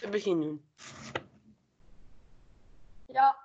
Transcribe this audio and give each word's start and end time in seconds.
Het 0.00 0.10
begin 0.10 0.40
doen. 0.40 0.62
Ja. 3.06 3.36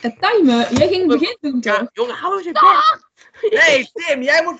Het 0.00 0.16
timen. 0.20 0.74
Jij 0.76 0.88
ging 0.88 1.10
het 1.10 1.20
begin 1.20 1.36
doen, 1.40 1.60
toch? 1.60 1.78
Ja, 1.78 1.90
jongen, 1.92 2.14
hou 2.14 2.36
eens 2.36 2.44
je 2.44 2.52
bek. 2.52 3.04
Nee, 3.50 3.90
Tim, 3.92 4.22
jij 4.22 4.42
moet 4.44 4.58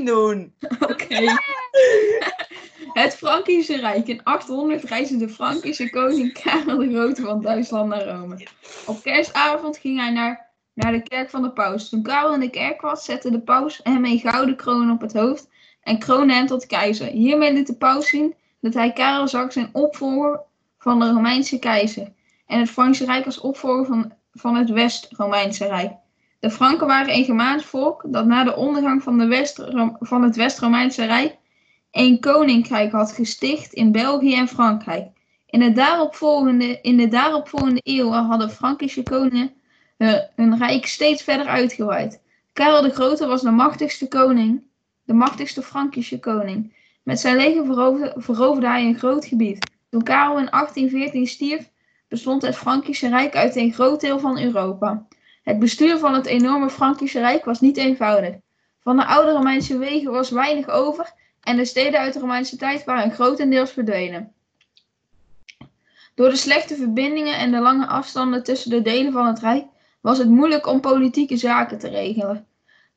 4.1 0.00 0.04
doen. 0.04 0.54
Oké. 0.90 1.34
Het 2.92 3.14
Frankische 3.14 3.76
Rijk. 3.76 4.06
In 4.06 4.24
800 4.24 4.82
reisde 4.82 5.16
de 5.16 5.28
Frankische 5.28 5.90
koning 5.90 6.32
Karel 6.42 6.78
de 6.78 6.88
Grote 6.88 7.22
van 7.22 7.42
Duitsland 7.42 7.88
naar 7.88 8.08
Rome. 8.08 8.46
Op 8.86 9.02
kerstavond 9.02 9.78
ging 9.78 9.98
hij 9.98 10.10
naar, 10.10 10.50
naar 10.74 10.92
de 10.92 11.02
kerk 11.02 11.30
van 11.30 11.42
de 11.42 11.52
paus. 11.52 11.88
Toen 11.88 12.02
Karel 12.02 12.34
in 12.34 12.40
de 12.40 12.50
kerk 12.50 12.80
was, 12.80 13.04
zette 13.04 13.30
de 13.30 13.40
paus 13.40 13.80
hem 13.82 14.04
een 14.04 14.18
gouden 14.18 14.56
kroon 14.56 14.90
op 14.90 15.00
het 15.00 15.12
hoofd 15.12 15.48
en 15.82 15.98
kroonde 15.98 16.34
hem 16.34 16.46
tot 16.46 16.66
keizer. 16.66 17.06
Hiermee 17.06 17.52
liet 17.52 17.66
de 17.66 17.76
paus 17.76 18.08
zien 18.08 18.34
dat 18.60 18.74
hij 18.74 18.92
Karel 18.92 19.28
zag 19.28 19.52
zijn 19.52 19.68
opvolger 19.72 20.40
van 20.78 21.00
de 21.00 21.10
Romeinse 21.10 21.58
keizer. 21.58 22.12
En 22.46 22.58
het 22.58 22.70
Frankische 22.70 23.04
Rijk 23.04 23.24
als 23.24 23.40
opvolger 23.40 23.86
van, 23.86 24.12
van 24.32 24.56
het 24.56 24.70
West-Romeinse 24.70 25.66
Rijk. 25.66 25.92
De 26.40 26.50
Franken 26.50 26.86
waren 26.86 27.14
een 27.14 27.24
Germaans 27.24 27.64
volk 27.64 28.04
dat 28.06 28.26
na 28.26 28.44
de 28.44 28.56
ondergang 28.56 29.02
van, 29.02 29.18
de 29.18 29.26
West, 29.26 29.64
van 30.00 30.22
het 30.22 30.36
West-Romeinse 30.36 31.04
Rijk 31.04 31.36
een 31.90 32.20
koninkrijk 32.20 32.92
had 32.92 33.12
gesticht 33.12 33.72
in 33.72 33.92
België 33.92 34.34
en 34.34 34.48
Frankrijk. 34.48 35.08
In 35.46 35.60
de 35.60 35.72
daaropvolgende, 35.72 36.78
in 36.82 36.96
de 36.96 37.08
daaropvolgende 37.08 37.80
eeuwen 37.82 38.24
hadden 38.24 38.50
Frankische 38.50 39.02
koningen 39.02 39.54
hun, 39.96 40.58
rijk 40.58 40.86
steeds 40.86 41.22
verder 41.22 41.46
uitgebreid. 41.46 42.22
Karel 42.52 42.82
de 42.82 42.90
Grote 42.90 43.26
was 43.26 43.42
de 43.42 43.50
machtigste 43.50 44.08
koning, 44.08 44.62
de 45.04 45.12
machtigste 45.12 45.62
Frankische 45.62 46.18
koning. 46.18 46.75
Met 47.06 47.20
zijn 47.20 47.36
leger 47.36 47.64
veroverde, 48.16 48.68
hij 48.68 48.84
een 48.84 48.98
groot 48.98 49.24
gebied. 49.24 49.70
Toen 49.90 50.02
Karel 50.02 50.38
in 50.38 50.48
1814 50.50 51.26
stierf, 51.26 51.70
bestond 52.08 52.42
het 52.42 52.56
Frankische 52.56 53.08
Rijk 53.08 53.36
uit 53.36 53.56
een 53.56 53.72
groot 53.72 54.00
deel 54.00 54.18
van 54.18 54.40
Europa. 54.40 55.06
Het 55.42 55.58
bestuur 55.58 55.98
van 55.98 56.14
het 56.14 56.26
enorme 56.26 56.70
Frankische 56.70 57.18
Rijk 57.18 57.44
was 57.44 57.60
niet 57.60 57.76
eenvoudig. 57.76 58.34
Van 58.80 58.96
de 58.96 59.06
oude 59.06 59.30
Romeinse 59.30 59.78
wegen 59.78 60.12
was 60.12 60.30
weinig 60.30 60.68
over 60.68 61.12
en 61.40 61.56
de 61.56 61.64
steden 61.64 62.00
uit 62.00 62.12
de 62.12 62.20
Romeinse 62.20 62.56
tijd 62.56 62.84
waren 62.84 63.10
grotendeels 63.12 63.70
verdwenen. 63.70 64.32
Door 66.14 66.30
de 66.30 66.36
slechte 66.36 66.76
verbindingen 66.76 67.38
en 67.38 67.50
de 67.50 67.60
lange 67.60 67.86
afstanden 67.86 68.42
tussen 68.42 68.70
de 68.70 68.82
delen 68.82 69.12
van 69.12 69.26
het 69.26 69.38
Rijk 69.38 69.66
was 70.00 70.18
het 70.18 70.28
moeilijk 70.28 70.66
om 70.66 70.80
politieke 70.80 71.36
zaken 71.36 71.78
te 71.78 71.88
regelen. 71.88 72.46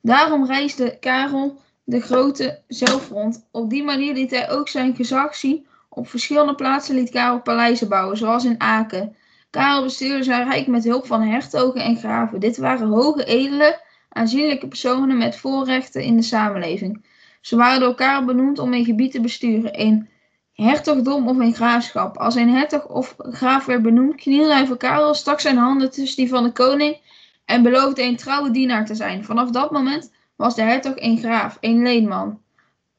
Daarom 0.01 0.45
reisde 0.45 0.97
Karel 0.99 1.59
de 1.89 2.01
Grote 2.01 2.61
zelf 2.67 3.09
rond. 3.09 3.47
Op 3.51 3.69
die 3.69 3.83
manier 3.83 4.13
liet 4.13 4.31
hij 4.31 4.49
ook 4.49 4.67
zijn 4.67 4.95
gezag 4.95 5.35
zien. 5.35 5.67
Op 5.89 6.09
verschillende 6.09 6.55
plaatsen 6.55 6.95
liet 6.95 7.09
Karel 7.09 7.41
paleizen 7.41 7.89
bouwen, 7.89 8.17
zoals 8.17 8.45
in 8.45 8.61
Aken. 8.61 9.15
Karel 9.49 9.83
bestuurde 9.83 10.23
zijn 10.23 10.49
rijk 10.49 10.67
met 10.67 10.83
hulp 10.83 11.05
van 11.05 11.21
hertogen 11.21 11.81
en 11.81 11.97
graven. 11.97 12.39
Dit 12.39 12.57
waren 12.57 12.87
hoge 12.87 13.23
edelen, 13.25 13.81
aanzienlijke 14.09 14.67
personen 14.67 15.17
met 15.17 15.37
voorrechten 15.37 16.03
in 16.03 16.15
de 16.15 16.21
samenleving. 16.21 17.05
Ze 17.41 17.55
waren 17.55 17.79
door 17.79 17.95
Karel 17.95 18.25
benoemd 18.25 18.59
om 18.59 18.73
een 18.73 18.85
gebied 18.85 19.11
te 19.11 19.21
besturen, 19.21 19.81
een 19.81 20.09
hertogdom 20.53 21.27
of 21.27 21.37
een 21.37 21.55
graafschap. 21.55 22.17
Als 22.17 22.35
een 22.35 22.49
hertog 22.49 22.87
of 22.87 23.15
graaf 23.17 23.65
werd 23.65 23.81
benoemd, 23.81 24.15
knielde 24.15 24.53
hij 24.53 24.65
voor 24.65 24.77
Karel, 24.77 25.13
stak 25.13 25.39
zijn 25.39 25.57
handen 25.57 25.91
tussen 25.91 26.17
die 26.17 26.29
van 26.29 26.43
de 26.43 26.51
koning 26.51 26.97
en 27.45 27.63
beloofde 27.63 28.03
een 28.03 28.17
trouwe 28.17 28.51
dienaar 28.51 28.85
te 28.85 28.95
zijn. 28.95 29.23
Vanaf 29.23 29.49
dat 29.49 29.71
moment 29.71 30.11
was 30.39 30.55
de 30.55 30.61
hertog 30.61 30.93
een 30.95 31.17
graaf, 31.17 31.57
een 31.59 31.81
leenman 31.81 32.41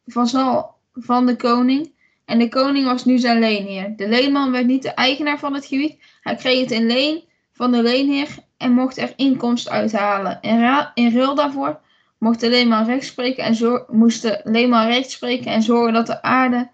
van, 0.07 0.67
van 0.93 1.27
de 1.27 1.37
koning. 1.37 1.93
En 2.25 2.39
de 2.39 2.49
koning 2.49 2.85
was 2.85 3.05
nu 3.05 3.19
zijn 3.19 3.39
leenheer. 3.39 3.97
De 3.97 4.09
leenman 4.09 4.51
werd 4.51 4.67
niet 4.67 4.83
de 4.83 4.91
eigenaar 4.91 5.39
van 5.39 5.55
het 5.55 5.67
gebied. 5.67 5.97
Hij 6.21 6.35
kreeg 6.35 6.61
het 6.61 6.71
in 6.71 6.87
leen 6.87 7.23
van 7.53 7.73
de 7.73 7.83
leenheer 7.83 8.29
en 8.57 8.73
mocht 8.73 8.97
er 8.97 9.13
inkomst 9.17 9.69
uithalen. 9.69 10.39
In, 10.41 10.89
in 10.95 11.17
ruil 11.17 11.35
daarvoor 11.35 11.81
mocht 12.19 12.41
de 12.41 12.49
leenman 12.49 12.85
recht 12.85 13.07
spreken 13.07 13.45
en 13.45 13.85
moest 13.89 14.23
de 14.23 14.41
leenman 14.45 14.87
recht 14.87 15.11
spreken 15.11 15.53
en 15.53 15.63
zorgen 15.63 15.93
dat 15.93 16.07
de 16.07 16.23
aarde, 16.23 16.71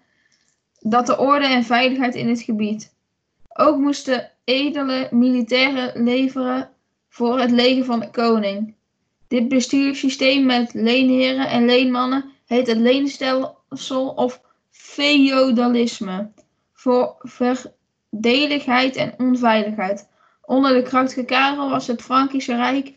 dat 0.79 1.05
de 1.05 1.17
orde 1.17 1.45
en 1.45 1.63
veiligheid 1.63 2.15
in 2.15 2.29
het 2.29 2.41
gebied. 2.41 2.93
Ook 3.47 3.77
moesten 3.77 4.31
edele 4.43 5.07
militairen 5.11 6.03
leveren 6.03 6.69
voor 7.09 7.39
het 7.39 7.51
leger 7.51 7.85
van 7.85 7.99
de 7.99 8.09
koning. 8.09 8.75
Dit 9.27 9.47
bestuurssysteem 9.47 10.45
met 10.45 10.73
leenheren 10.73 11.49
en 11.49 11.65
leenmannen 11.65 12.25
heet 12.45 12.67
het 12.67 12.77
leenstelsel 12.77 14.13
of 14.15 14.41
feodalisme. 14.69 16.31
Voor 16.73 17.15
verdeligheid 17.19 18.95
en 18.95 19.13
onveiligheid. 19.17 20.09
Onder 20.41 20.73
de 20.73 20.81
krachtige 20.81 21.25
Karel 21.25 21.69
was 21.69 21.87
het 21.87 22.01
Frankische 22.01 22.55
Rijk 22.55 22.93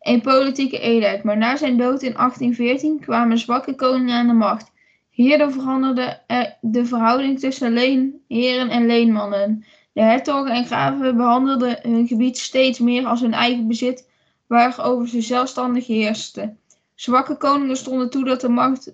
een 0.00 0.20
politieke 0.20 0.78
eenheid, 0.78 1.22
maar 1.22 1.36
na 1.36 1.56
zijn 1.56 1.76
dood 1.76 2.02
in 2.02 2.12
1814 2.12 3.00
kwamen 3.00 3.38
zwakke 3.38 3.74
koningen 3.74 4.14
aan 4.14 4.26
de 4.26 4.32
macht. 4.32 4.72
Hierdoor 5.10 5.52
veranderde 5.52 6.20
de 6.60 6.86
verhouding 6.86 7.38
tussen 7.38 7.72
leenheren 7.72 8.68
en 8.68 8.86
leenmannen. 8.86 9.64
De 9.92 10.02
hertogen 10.02 10.52
en 10.52 10.66
graven 10.66 11.16
behandelden 11.16 11.78
hun 11.82 12.06
gebied 12.06 12.38
steeds 12.38 12.78
meer 12.78 13.06
als 13.06 13.20
hun 13.20 13.32
eigen 13.32 13.66
bezit, 13.66 14.08
waarover 14.54 15.08
ze 15.08 15.20
zelfstandig 15.20 15.86
heersten. 15.86 16.58
Zwakke 16.94 17.36
koningen 17.36 17.76
stonden 17.76 18.10
toe 18.10 18.24
dat 18.24 18.40
de 18.40 18.48
macht 18.48 18.90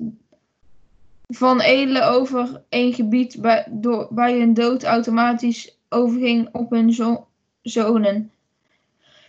van 1.29 1.61
edelen 1.61 2.09
over 2.09 2.63
een 2.69 2.93
gebied 2.93 3.37
bij, 3.41 3.67
bij 4.11 4.39
hun 4.39 4.55
dood 4.55 4.85
automatisch 4.85 5.79
overging 5.89 6.49
op 6.53 6.71
hun 6.71 6.93
zo 6.93 7.27
zonen. 7.63 8.33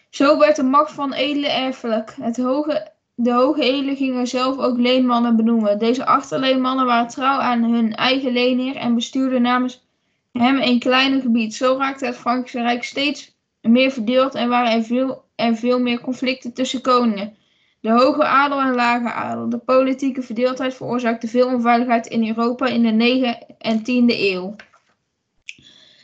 Zo 0.09 0.37
werd 0.37 0.55
de 0.55 0.63
macht 0.63 0.91
van 0.91 1.13
edelen 1.13 1.55
erfelijk. 1.55 2.15
Het 2.21 2.37
hoge, 2.37 2.91
de 3.15 3.31
hoge 3.31 3.61
edelen 3.61 3.95
gingen 3.95 4.27
zelf 4.27 4.57
ook 4.57 4.77
leenmannen 4.77 5.35
benoemen. 5.35 5.79
Deze 5.79 6.05
achterleenmannen 6.05 6.85
waren 6.85 7.07
trouw 7.07 7.39
aan 7.39 7.63
hun 7.63 7.95
eigen 7.95 8.31
leenheer 8.31 8.75
en 8.75 8.95
bestuurden 8.95 9.41
namens 9.41 9.85
hem 10.31 10.61
een 10.61 10.79
kleiner 10.79 11.21
gebied. 11.21 11.55
Zo 11.55 11.75
raakte 11.77 12.05
het 12.05 12.17
Frankische 12.17 12.61
Rijk 12.61 12.83
steeds 12.83 13.35
meer 13.61 13.91
verdeeld 13.91 14.35
en 14.35 14.49
waren 14.49 14.71
er 14.71 14.83
veel, 14.83 15.23
er 15.35 15.55
veel 15.55 15.79
meer 15.79 16.01
conflicten 16.01 16.53
tussen 16.53 16.81
koningen. 16.81 17.37
De 17.81 17.91
hoge 17.91 18.25
adel 18.25 18.59
en 18.61 18.75
lage 18.75 19.11
adel. 19.11 19.49
De 19.49 19.57
politieke 19.57 20.21
verdeeldheid 20.21 20.73
veroorzaakte 20.73 21.27
veel 21.27 21.47
onveiligheid 21.47 22.07
in 22.07 22.27
Europa 22.27 22.65
in 22.65 22.81
de 22.81 22.91
9e 22.91 23.55
en 23.57 23.79
10e 23.79 24.19
eeuw. 24.19 24.55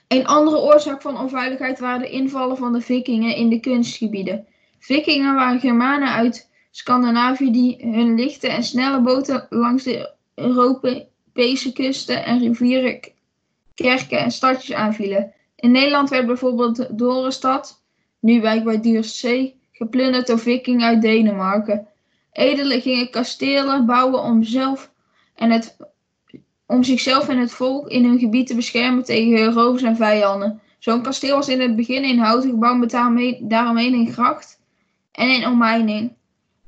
Een 0.07 0.27
andere 0.27 0.57
oorzaak 0.57 1.01
van 1.01 1.19
onveiligheid 1.19 1.79
waren 1.79 1.99
de 1.99 2.09
invallen 2.09 2.57
van 2.57 2.73
de 2.73 2.81
vikingen 2.81 3.35
in 3.35 3.49
de 3.49 3.59
kunstgebieden. 3.59 4.47
Vikingen 4.79 5.35
waren 5.35 5.59
Germanen 5.59 6.11
uit 6.11 6.49
Scandinavië 6.71 7.51
die 7.51 7.77
hun 7.91 8.15
lichte 8.15 8.47
en 8.47 8.63
snelle 8.63 9.01
boten 9.01 9.47
langs 9.49 9.83
de 9.83 10.11
Europese 10.35 11.73
kusten 11.73 12.25
en 12.25 12.39
rivieren, 12.39 12.99
kerken 13.75 14.19
en 14.19 14.31
stadjes 14.31 14.75
aanvielen. 14.75 15.33
In 15.59 15.71
Nederland 15.71 16.09
werd 16.09 16.25
bijvoorbeeld 16.25 16.97
Dorenstad, 16.97 17.83
nu 18.19 18.41
wijk 18.41 18.63
bij 18.63 18.81
Duurzee, 18.81 19.59
geplunderd 19.71 20.27
door 20.27 20.39
vikingen 20.39 20.87
uit 20.87 21.01
Denemarken. 21.01 21.87
Edelen 22.31 22.81
gingen 22.81 23.09
kastelen 23.09 23.85
bouwen 23.85 24.23
om, 24.23 24.43
zelf 24.43 24.91
en 25.35 25.51
het, 25.51 25.77
om 26.65 26.83
zichzelf 26.83 27.27
en 27.29 27.37
het 27.37 27.51
volk 27.51 27.89
in 27.89 28.05
hun 28.05 28.19
gebied 28.19 28.47
te 28.47 28.55
beschermen 28.55 29.03
tegen 29.03 29.53
rovers 29.53 29.83
en 29.83 29.95
vijanden. 29.95 30.61
Zo'n 30.79 31.01
kasteel 31.01 31.35
was 31.35 31.49
in 31.49 31.61
het 31.61 31.75
begin 31.75 32.03
een 32.03 32.19
houten 32.19 32.49
gebouw 32.49 32.75
met 32.75 32.91
daaromheen 33.41 33.93
een 33.93 34.11
gracht 34.11 34.59
en 35.11 35.29
een 35.29 35.47
omheining. 35.47 36.13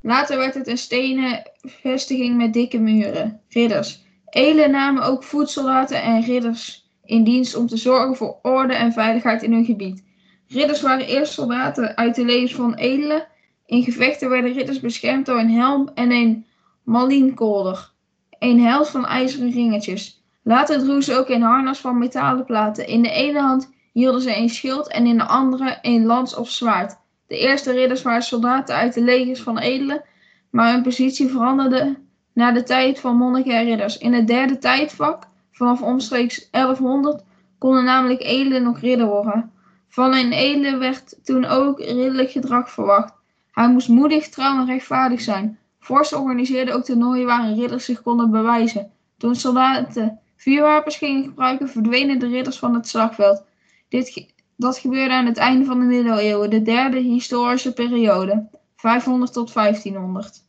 Later 0.02 0.38
werd 0.38 0.54
het 0.54 0.68
een 0.68 0.78
stenen 0.78 1.52
vestiging 1.62 2.38
met 2.38 2.54
dikke 2.54 2.80
muren. 2.80 3.42
Ridders. 3.50 4.02
Edelen 4.30 4.72
namen 4.72 5.04
ook 5.04 5.24
voedsoldaten 5.24 6.02
en 6.02 6.22
ridders 6.22 6.89
in 7.10 7.24
dienst 7.24 7.56
om 7.56 7.68
te 7.68 7.78
zorgen 7.78 8.16
voor 8.16 8.40
orde 8.42 8.74
en 8.74 8.94
veiligheid 8.94 9.44
in 9.44 9.54
hun 9.54 9.66
gebied. 9.66 10.04
Ridders 10.48 10.82
waren 10.82 11.08
eerst 11.08 11.34
soldaten 11.34 11.98
uit 11.98 12.16
de 12.16 12.26
levens 12.26 12.56
van 12.56 12.74
edelen. 12.74 13.28
In 13.66 13.84
gevechten 13.84 14.30
werden 14.30 14.54
ridders 14.54 14.80
beschermd 14.80 15.26
door 15.26 15.40
een 15.40 15.52
helm 15.52 15.90
en 15.94 16.12
een 16.12 16.46
malienkolder. 16.84 17.92
Een 18.40 18.60
hels 18.60 18.90
van 18.90 19.06
ijzeren 19.06 19.52
ringetjes. 19.52 20.24
Later 20.44 20.80
droegen 20.80 21.04
ze 21.04 21.16
ook 21.18 21.30
een 21.30 21.42
harnas 21.42 21.80
van 21.80 21.98
metalen 21.98 22.46
platen. 22.46 22.88
In 22.88 23.02
de 23.02 23.12
ene 23.12 23.40
hand 23.40 23.72
hielden 23.94 24.22
ze 24.22 24.38
een 24.38 24.50
schild 24.50 24.92
en 24.92 25.06
in 25.06 25.18
de 25.18 25.26
andere 25.26 25.78
een 25.82 26.06
lans 26.06 26.36
of 26.36 26.50
zwaard. 26.50 26.98
De 27.28 27.38
eerste 27.38 27.72
ridders 27.72 28.02
waren 28.02 28.22
soldaten 28.22 28.76
uit 28.76 28.94
de 28.94 29.02
legers 29.02 29.42
van 29.42 29.58
edelen, 29.58 30.04
maar 30.52 30.72
hun 30.72 30.84
positie 30.84 31.28
veranderde 31.28 32.00
na 32.34 32.52
de 32.52 32.64
tijd 32.64 33.00
van 33.00 33.18
monniken 33.18 33.54
en 33.54 33.66
ridders. 33.66 33.98
In 33.98 34.14
het 34.14 34.28
derde 34.28 34.58
tijdvak, 34.58 35.29
vanaf 35.60 35.82
omstreeks 35.82 36.50
1100, 36.50 37.24
konden 37.58 37.84
namelijk 37.84 38.22
edelen 38.22 38.64
nog 38.64 38.80
ridder 38.80 39.08
worden. 39.08 39.52
Van 39.88 40.14
een 40.14 40.32
edele 40.32 40.78
werd 40.78 41.26
toen 41.26 41.46
ook 41.46 41.80
ridderlijk 41.80 42.32
gedrag 42.32 42.72
verwacht. 42.72 43.14
Hij 43.52 43.70
moest 43.70 43.88
moedig, 43.88 44.30
trouw 44.30 44.60
en 44.60 44.66
rechtvaardig 44.66 45.22
zijn. 45.22 45.60
Vorst 45.80 46.14
organiseerde 46.14 46.74
ook 46.74 46.84
toernooien 46.84 47.26
waarin 47.26 47.60
ridders 47.60 47.86
zich 47.86 48.02
konden 48.02 48.32
bewijzen. 48.32 48.92
Toen 49.18 49.36
soldaten 49.36 50.20
vuurwapens 50.36 50.98
gingen 50.98 51.24
gebruiken, 51.24 51.70
verdwenen 51.70 52.20
de 52.20 52.28
ridders 52.28 52.60
van 52.60 52.74
het 52.74 52.88
slagveld. 52.88 53.44
Dit, 53.90 54.34
dat 54.56 54.78
gebeurde 54.78 55.14
aan 55.14 55.26
het 55.26 55.38
einde 55.38 55.66
van 55.66 55.80
de 55.80 55.86
middeleeuwen, 55.86 56.50
de 56.50 56.62
derde 56.62 57.00
historische 57.00 57.74
periode, 57.74 58.48
500 58.76 59.34
tot 59.34 59.54
1500. 59.54 60.48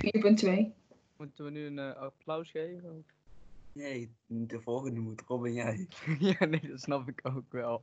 Vier 0.00 0.20
punt 0.20 0.36
twee. 0.38 0.74
Moeten 1.16 1.44
we 1.44 1.50
nu 1.50 1.66
een 1.66 1.78
eh, 1.78 1.96
applaus 1.96 2.50
geven? 2.50 2.90
of? 2.90 3.04
Nee, 3.72 4.10
de 4.26 4.60
volgende 4.60 5.00
moet 5.00 5.22
Robin 5.26 5.52
jij. 5.52 5.88
ja, 6.38 6.44
nee, 6.44 6.60
dat 6.68 6.80
snap 6.80 7.08
ik 7.08 7.20
ook 7.22 7.52
wel. 7.52 7.82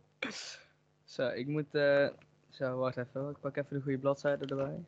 Zo, 1.03 1.27
ik 1.27 1.47
moet. 1.47 1.75
eh 1.75 2.07
zo, 2.49 2.77
wacht 2.77 2.97
even. 2.97 3.29
Ik 3.29 3.39
pak 3.39 3.57
even 3.57 3.75
de 3.77 3.81
goede 3.81 3.97
bladzijde 3.97 4.45
erbij. 4.45 4.83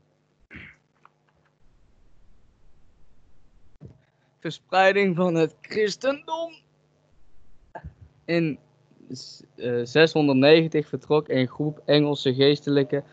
Verspreiding 4.40 5.16
van 5.16 5.36
het 5.36 5.56
christendom. 5.62 6.54
In 8.26 8.60
s- 9.10 9.44
eh, 9.56 9.82
690 9.84 10.88
vertrok 10.88 11.28
een 11.30 11.48
groep 11.48 11.82
Engelse 11.86 12.34
geestelijken 12.34 13.04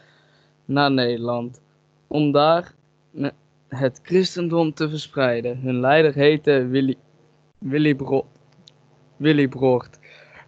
naar 0.65 0.93
Nederland. 0.93 1.61
Om 2.07 2.33
daar 2.33 2.75
het 3.69 4.01
christendom 4.03 4.75
te 4.75 4.89
verspreiden. 4.89 5.59
Hun 5.59 5.81
leider 5.81 6.15
heette 6.15 6.67
Willy, 6.67 6.97
Willy. 9.17 9.49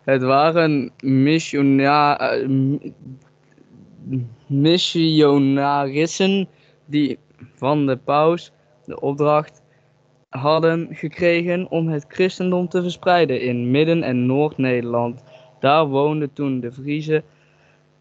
Het 0.04 0.22
waren 0.22 0.92
eh, 0.96 2.80
missionarissen 4.46 6.48
die 6.86 7.18
van 7.54 7.86
de 7.86 7.96
paus 7.96 8.52
de 8.84 9.00
opdracht 9.00 9.62
hadden 10.28 10.88
gekregen 10.90 11.70
om 11.70 11.88
het 11.88 12.04
christendom 12.08 12.68
te 12.68 12.82
verspreiden 12.82 13.40
in 13.40 13.70
Midden- 13.70 14.02
en 14.02 14.26
Noord-Nederland. 14.26 15.24
Daar 15.60 15.86
woonden 15.86 16.32
toen 16.32 16.60
de 16.60 16.72
Friezen. 16.72 17.22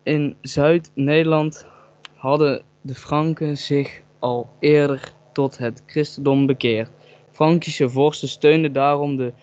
In 0.03 0.35
Zuid-Nederland 0.41 1.65
hadden 2.13 2.61
de 2.81 2.95
Franken 2.95 3.57
zich 3.57 4.01
al 4.19 4.49
eerder 4.59 5.13
tot 5.31 5.57
het 5.57 5.83
christendom 5.85 6.45
bekeerd. 6.45 6.89
Frankische 7.31 7.89
vorsten 7.89 8.27
steunden 8.27 8.73
daarom 8.73 9.17
de 9.17 9.33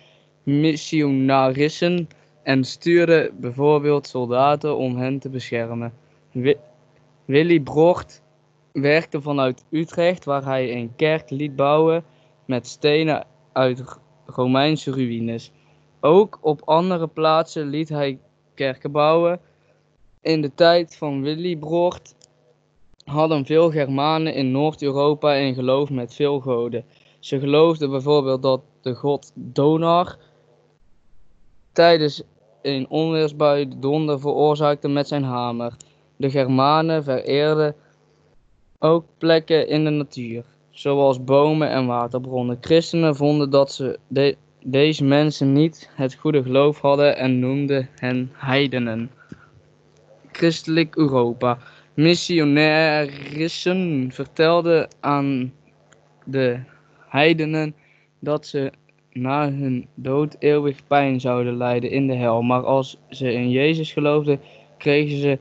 missionarissen 0.43 2.07
en 2.43 2.63
stuurden 2.63 3.39
bijvoorbeeld 3.39 4.07
soldaten 4.07 4.77
om 4.77 4.97
hen 4.97 5.19
te 5.19 5.29
beschermen. 5.29 5.93
Wi- 6.31 6.57
Willy 7.25 7.59
Brocht 7.59 8.23
werkte 8.71 9.21
vanuit 9.21 9.65
Utrecht, 9.69 10.25
waar 10.25 10.43
hij 10.43 10.71
een 10.75 10.95
kerk 10.95 11.29
liet 11.29 11.55
bouwen 11.55 12.03
met 12.45 12.67
stenen 12.67 13.25
uit 13.51 13.83
Romeinse 14.25 14.91
ruïnes. 14.91 15.51
Ook 15.99 16.39
op 16.41 16.61
andere 16.65 17.07
plaatsen 17.07 17.67
liet 17.67 17.89
hij 17.89 18.19
kerken 18.53 18.91
bouwen. 18.91 19.39
In 20.21 20.41
de 20.41 20.53
tijd 20.53 20.95
van 20.95 21.21
Willy 21.21 21.55
Brocht 21.55 22.15
hadden 23.05 23.45
veel 23.45 23.71
Germanen 23.71 24.33
in 24.33 24.51
Noord-Europa 24.51 25.37
een 25.37 25.53
geloof 25.53 25.89
met 25.89 26.13
veel 26.13 26.39
goden. 26.39 26.85
Ze 27.19 27.39
geloofden 27.39 27.89
bijvoorbeeld 27.89 28.41
dat 28.41 28.61
de 28.81 28.93
god 28.93 29.31
Donar 29.35 30.17
tijdens 31.71 32.23
een 32.61 32.89
onweersbui 32.89 33.69
de 33.69 33.79
donder 33.79 34.19
veroorzaakte 34.19 34.87
met 34.87 35.07
zijn 35.07 35.23
hamer. 35.23 35.73
De 36.15 36.29
Germanen 36.29 37.03
vereerden 37.03 37.75
ook 38.79 39.05
plekken 39.17 39.67
in 39.67 39.83
de 39.83 39.89
natuur, 39.89 40.43
zoals 40.69 41.23
bomen 41.23 41.69
en 41.69 41.85
waterbronnen. 41.85 42.57
Christenen 42.61 43.15
vonden 43.15 43.49
dat 43.49 43.71
ze 43.71 43.99
de- 44.07 44.37
deze 44.63 45.03
mensen 45.03 45.53
niet 45.53 45.89
het 45.95 46.15
goede 46.15 46.43
geloof 46.43 46.81
hadden 46.81 47.17
en 47.17 47.39
noemden 47.39 47.89
hen 47.95 48.31
heidenen. 48.33 49.11
Christelijk 50.31 50.95
Europa. 50.95 51.57
Missionarissen 51.95 54.11
vertelden 54.11 54.87
aan 54.99 55.53
de 56.25 56.59
heidenen 57.07 57.75
dat 58.19 58.47
ze 58.47 58.71
na 59.11 59.51
hun 59.51 59.87
dood 59.93 60.35
eeuwig 60.39 60.87
pijn 60.87 61.19
zouden 61.19 61.57
lijden 61.57 61.91
in 61.91 62.07
de 62.07 62.13
hel. 62.13 62.41
Maar 62.41 62.63
als 62.63 62.97
ze 63.09 63.33
in 63.33 63.49
Jezus 63.49 63.91
geloofden, 63.91 64.39
kregen 64.77 65.17
ze 65.17 65.39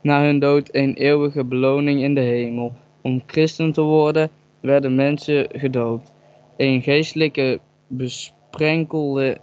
na 0.00 0.22
hun 0.22 0.38
dood 0.38 0.68
een 0.72 0.94
eeuwige 0.94 1.44
beloning 1.44 2.02
in 2.02 2.14
de 2.14 2.20
hemel. 2.20 2.72
Om 3.00 3.22
christen 3.26 3.72
te 3.72 3.82
worden, 3.82 4.30
werden 4.60 4.94
mensen 4.94 5.46
gedoopt. 5.52 6.12
Een 6.56 6.82
geestelijke 6.82 7.60
besprenkelde 7.86 9.38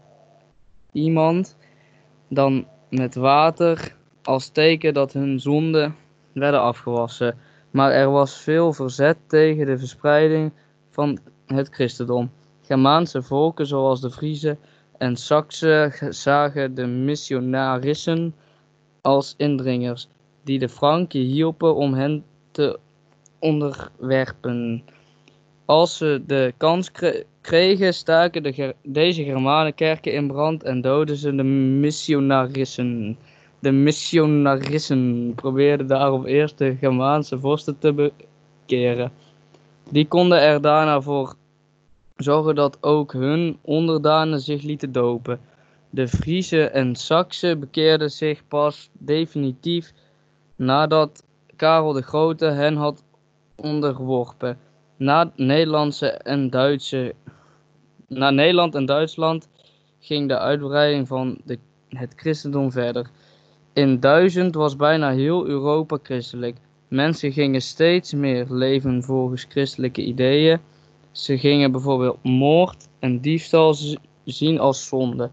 iemand 0.91 1.57
dan 2.29 2.65
met 2.89 3.15
water 3.15 3.95
als 4.23 4.49
teken 4.49 4.93
dat 4.93 5.13
hun 5.13 5.39
zonden 5.39 5.95
werden 6.33 6.61
afgewassen. 6.61 7.37
Maar 7.71 7.91
er 7.91 8.11
was 8.11 8.37
veel 8.37 8.73
verzet 8.73 9.17
tegen 9.27 9.65
de 9.65 9.77
verspreiding 9.77 10.51
van 10.89 11.19
het 11.45 11.69
christendom. 11.71 12.31
Germaanse 12.61 13.21
volken 13.21 13.65
zoals 13.65 14.01
de 14.01 14.11
Friezen 14.11 14.59
en 14.97 15.15
Saksen 15.15 15.93
zagen 16.13 16.75
de 16.75 16.85
missionarissen 16.85 18.35
als 19.01 19.33
indringers, 19.37 20.07
die 20.43 20.59
de 20.59 20.69
Franken 20.69 21.19
hielpen 21.19 21.75
om 21.75 21.93
hen 21.93 22.23
te 22.51 22.79
onderwerpen. 23.39 24.83
Als 25.65 25.97
ze 25.97 26.23
de 26.27 26.53
kans 26.57 26.91
kre- 26.91 27.23
kregen, 27.41 27.93
staken 27.93 28.43
de 28.43 28.75
deze 28.83 29.23
Germanen 29.23 29.73
kerken 29.73 30.13
in 30.13 30.27
brand 30.27 30.63
en 30.63 30.81
doden 30.81 31.17
ze 31.17 31.35
de 31.35 31.43
missionarissen. 31.43 33.17
De 33.61 33.71
missionarissen 33.71 35.33
probeerden 35.35 35.87
daarom 35.87 36.25
eerst 36.25 36.57
de 36.57 36.75
Germaanse 36.75 37.39
vorsten 37.39 37.79
te 37.79 37.93
bekeren. 37.93 39.11
Die 39.89 40.07
konden 40.07 40.41
er 40.41 40.61
daarna 40.61 41.01
voor 41.01 41.35
zorgen 42.15 42.55
dat 42.55 42.77
ook 42.83 43.13
hun 43.13 43.57
onderdanen 43.61 44.39
zich 44.39 44.61
lieten 44.61 44.91
dopen. 44.91 45.39
De 45.89 46.07
Friezen 46.07 46.73
en 46.73 46.95
Saksen 46.95 47.59
bekeerden 47.59 48.11
zich 48.11 48.47
pas 48.47 48.89
definitief 48.93 49.93
nadat 50.55 51.23
Karel 51.55 51.93
de 51.93 52.01
Grote 52.01 52.45
hen 52.45 52.75
had 52.75 53.03
onderworpen. 53.55 54.57
Na, 54.97 55.31
Nederlandse 55.35 56.07
en 56.09 56.49
Duitse, 56.49 57.15
na 58.07 58.29
Nederland 58.29 58.75
en 58.75 58.85
Duitsland 58.85 59.49
ging 59.99 60.27
de 60.27 60.37
uitbreiding 60.37 61.07
van 61.07 61.37
de, 61.43 61.59
het 61.89 62.13
christendom 62.15 62.71
verder. 62.71 63.09
In 63.73 63.99
1000 63.99 64.55
was 64.55 64.75
bijna 64.75 65.11
heel 65.11 65.47
Europa 65.47 65.97
christelijk. 66.03 66.57
Mensen 66.87 67.31
gingen 67.31 67.61
steeds 67.61 68.13
meer 68.13 68.45
leven 68.49 69.03
volgens 69.03 69.45
christelijke 69.49 70.03
ideeën. 70.03 70.59
Ze 71.11 71.37
gingen 71.37 71.71
bijvoorbeeld 71.71 72.23
moord 72.23 72.87
en 72.99 73.19
diefstal 73.19 73.75
zien 74.25 74.59
als 74.59 74.87
zonde. 74.87 75.29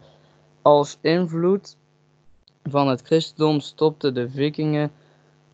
Als 0.62 0.99
invloed 1.00 1.76
van 2.62 2.88
het 2.88 3.02
christendom 3.02 3.61
stopten 3.61 4.14
de 4.14 4.30
vikingen 4.30 4.90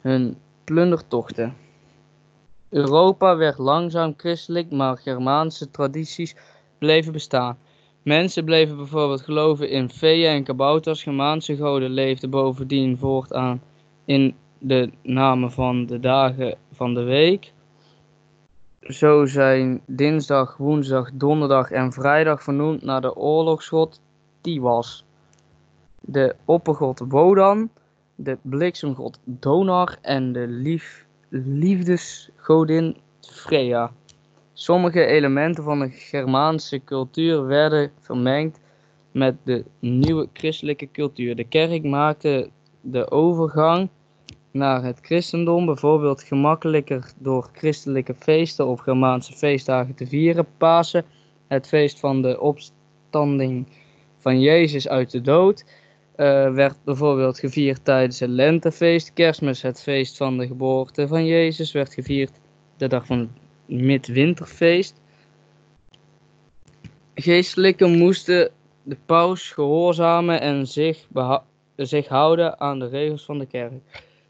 hun 0.01 0.37
plundertochten. 0.65 1.57
Europa 2.69 3.37
werd 3.37 3.59
langzaam 3.59 4.15
christelijk, 4.17 4.71
maar 4.71 4.97
Germaanse 4.97 5.71
tradities 5.71 6.35
bleven 6.79 7.13
bestaan. 7.13 7.59
Mensen 8.05 8.45
bleven 8.45 8.77
bijvoorbeeld 8.77 9.23
geloven 9.23 9.69
in 9.71 9.91
feeën 9.91 10.31
en 10.31 10.45
kabouters. 10.45 11.03
Germaanse 11.03 11.57
goden 11.57 11.91
leefden 11.91 12.31
bovendien 12.31 12.99
voortaan 12.99 13.63
in 14.05 14.35
de 14.59 14.91
namen 15.03 15.53
van 15.53 15.87
de 15.87 16.01
dagen 16.01 16.57
van 16.73 16.95
de 16.95 17.03
week. 17.03 17.53
Zo 18.81 19.27
zijn 19.27 19.81
dinsdag, 19.87 20.57
woensdag, 20.57 21.11
donderdag 21.15 21.71
en 21.71 21.93
vrijdag 21.93 22.43
vernoemd 22.43 22.83
naar 22.83 23.01
de 23.01 23.17
oorlogsgod 23.17 24.01
Tiwas, 24.41 25.05
de 26.01 26.35
oppergod 26.45 27.03
Wodan, 27.09 27.71
de 28.15 28.39
bliksemgod 28.43 29.19
Donar 29.25 29.99
en 30.01 30.33
de 30.33 30.47
lief, 30.47 31.07
liefdesgodin 31.29 32.97
Freya. 33.21 33.93
Sommige 34.57 35.07
elementen 35.07 35.65
van 35.65 35.79
de 35.79 35.91
Germaanse 35.91 36.85
cultuur 36.85 37.47
werden 37.47 37.93
vermengd 38.01 38.61
met 39.13 39.37
de 39.43 39.65
nieuwe 39.79 40.29
christelijke 40.33 40.91
cultuur. 40.91 41.37
De 41.37 41.45
kerk 41.45 41.85
maakte 41.85 42.51
de 42.81 43.11
overgang 43.11 43.89
naar 44.51 44.83
het 44.83 44.99
christendom 45.03 45.67
bijvoorbeeld 45.67 46.23
gemakkelijker 46.23 47.13
door 47.19 47.49
christelijke 47.53 48.15
feesten 48.19 48.67
of 48.67 48.81
Germaanse 48.81 49.33
feestdagen 49.33 49.95
te 49.95 50.07
vieren. 50.07 50.47
Pasen, 50.59 51.05
het 51.47 51.67
feest 51.67 52.01
van 52.01 52.23
de 52.23 52.41
opstanding 52.41 53.67
van 54.19 54.41
Jezus 54.41 54.89
uit 54.89 55.11
de 55.11 55.21
dood 55.21 55.65
eh, 56.17 56.53
werd 56.53 56.77
bijvoorbeeld 56.85 57.39
gevierd 57.39 57.85
tijdens 57.85 58.21
het 58.21 58.31
lentefeest. 58.31 59.13
Kerstmis, 59.13 59.63
het 59.63 59.83
feest 59.83 60.17
van 60.17 60.39
de 60.39 60.47
geboorte 60.47 61.09
van 61.09 61.27
Jezus, 61.27 61.73
werd 61.73 61.95
gevierd 61.95 62.33
de 62.77 62.87
dag 62.87 63.07
van 63.07 63.31
midwinterfeest. 63.67 65.01
Geestelijken 67.15 67.99
moesten 67.99 68.51
de 68.83 68.97
paus 69.07 69.51
gehoorzamen 69.51 70.41
en 70.41 70.67
zich, 70.67 71.07
zich 71.77 72.09
houden 72.09 72.61
aan 72.61 72.79
de 72.79 72.87
regels 72.87 73.25
van 73.25 73.39
de 73.39 73.47
kerk. 73.47 73.73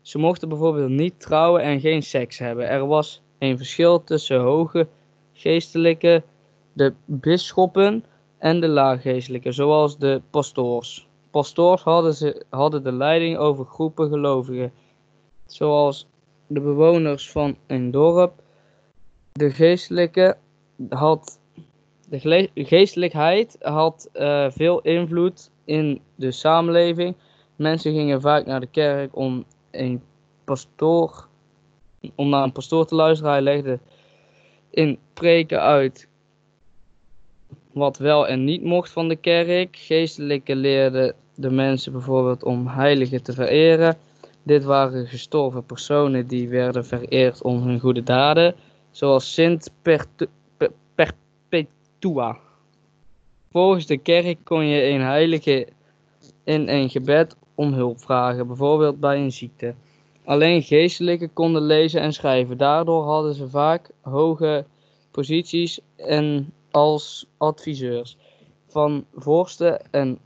Ze 0.02 0.18
mochten 0.18 0.48
bijvoorbeeld 0.48 0.90
niet 0.90 1.20
trouwen 1.20 1.62
en 1.62 1.80
geen 1.80 2.02
seks 2.02 2.38
hebben. 2.38 2.68
Er 2.68 2.86
was 2.86 3.22
een 3.38 3.56
verschil 3.56 4.04
tussen 4.04 4.40
hoge 4.40 4.86
geestelijke, 5.32 6.22
de 6.72 6.92
bisschoppen 7.04 8.04
en 8.38 8.60
de 8.60 8.68
laaggeestelijke, 8.68 9.52
zoals 9.52 9.98
de 9.98 10.22
pastoors. 10.30 11.08
Pastoors 11.30 11.82
hadden, 11.82 12.14
ze, 12.14 12.44
hadden 12.50 12.82
de 12.82 12.92
leiding 12.92 13.36
over 13.36 13.64
groepen 13.64 14.08
gelovigen, 14.08 14.72
zoals 15.46 16.06
de 16.46 16.60
bewoners 16.60 17.30
van 17.30 17.56
een 17.66 17.90
dorp. 17.90 18.42
De 19.38 19.50
geestelijke 19.50 20.36
had 20.88 21.38
de 22.08 22.48
geestelijkheid 22.54 23.56
had 23.60 24.08
eh, 24.12 24.46
veel 24.50 24.80
invloed 24.80 25.50
in 25.64 26.00
de 26.14 26.30
samenleving. 26.30 27.14
Mensen 27.56 27.92
gingen 27.92 28.20
vaak 28.20 28.46
naar 28.46 28.60
de 28.60 28.66
kerk 28.66 29.16
om 29.16 29.44
een 29.70 30.02
pastoor, 30.44 31.26
om 32.14 32.28
naar 32.28 32.42
een 32.42 32.52
pastoor 32.52 32.86
te 32.86 32.94
luisteren. 32.94 33.32
Hij 33.32 33.42
legde 33.42 33.78
in 34.70 34.98
preken 35.14 35.60
uit 35.60 36.08
wat 37.72 37.98
wel 37.98 38.28
en 38.28 38.44
niet 38.44 38.62
mocht 38.62 38.90
van 38.90 39.08
de 39.08 39.16
kerk. 39.16 39.76
Geestelijke 39.76 40.56
leerden 40.56 41.14
de 41.34 41.50
mensen 41.50 41.92
bijvoorbeeld 41.92 42.44
om 42.44 42.66
heiligen 42.66 43.22
te 43.22 43.32
vereren. 43.32 43.96
Dit 44.42 44.64
waren 44.64 45.06
gestorven 45.06 45.64
personen 45.64 46.26
die 46.26 46.48
werden 46.48 46.86
vereerd 46.86 47.42
om 47.42 47.62
hun 47.62 47.80
goede 47.80 48.02
daden, 48.02 48.54
zoals 48.94 49.34
Sint 49.34 49.70
Perpetua. 50.94 52.38
Volgens 53.50 53.86
de 53.86 53.98
kerk 53.98 54.38
kon 54.44 54.66
je 54.66 54.82
een 54.82 55.00
heilige 55.00 55.68
in 56.44 56.68
een 56.68 56.90
gebed 56.90 57.36
om 57.54 57.72
hulp 57.72 58.00
vragen, 58.00 58.46
bijvoorbeeld 58.46 59.00
bij 59.00 59.16
een 59.16 59.32
ziekte. 59.32 59.74
Alleen 60.24 60.62
geestelijken 60.62 61.32
konden 61.32 61.62
lezen 61.62 62.00
en 62.00 62.12
schrijven. 62.12 62.56
Daardoor 62.56 63.04
hadden 63.04 63.34
ze 63.34 63.48
vaak 63.48 63.90
hoge 64.00 64.64
posities 65.10 65.80
en 65.96 66.52
als 66.70 67.26
adviseurs 67.36 68.16
van 68.68 69.04
vorsten 69.14 69.92
en 69.92 70.18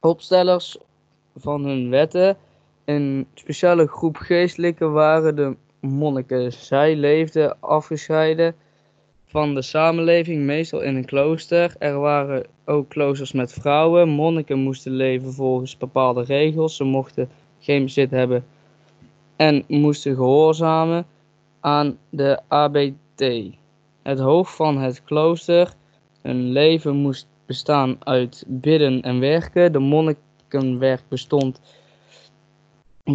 opstellers 0.00 0.78
van 1.36 1.64
hun 1.64 1.90
wetten. 1.90 2.36
Een 2.84 3.26
speciale 3.34 3.86
groep 3.86 4.16
geestelijken 4.16 4.92
waren 4.92 5.36
de 5.36 5.56
monniken. 5.80 6.52
Zij 6.52 6.96
leefden 6.96 7.60
afgescheiden 7.60 8.54
van 9.26 9.54
de 9.54 9.62
samenleving, 9.62 10.42
meestal 10.42 10.80
in 10.80 10.96
een 10.96 11.04
klooster. 11.04 11.74
Er 11.78 11.98
waren 11.98 12.46
ook 12.64 12.88
kloosters 12.88 13.32
met 13.32 13.52
vrouwen. 13.52 14.08
Monniken 14.08 14.58
moesten 14.58 14.92
leven 14.92 15.32
volgens 15.32 15.76
bepaalde 15.76 16.22
regels. 16.22 16.76
Ze 16.76 16.84
mochten 16.84 17.28
geen 17.58 17.82
bezit 17.82 18.10
hebben 18.10 18.44
en 19.36 19.64
moesten 19.68 20.14
gehoorzamen 20.14 21.06
aan 21.60 21.98
de 22.08 22.40
ABT. 22.48 23.44
Het 24.02 24.18
hoofd 24.18 24.54
van 24.54 24.78
het 24.78 25.04
klooster. 25.04 25.74
Hun 26.22 26.52
leven 26.52 26.96
moest 26.96 27.26
bestaan 27.46 27.96
uit 27.98 28.44
bidden 28.46 29.02
en 29.02 29.20
werken. 29.20 29.72
De 29.72 29.78
monnikenwerk 29.78 31.02
bestond 31.08 31.60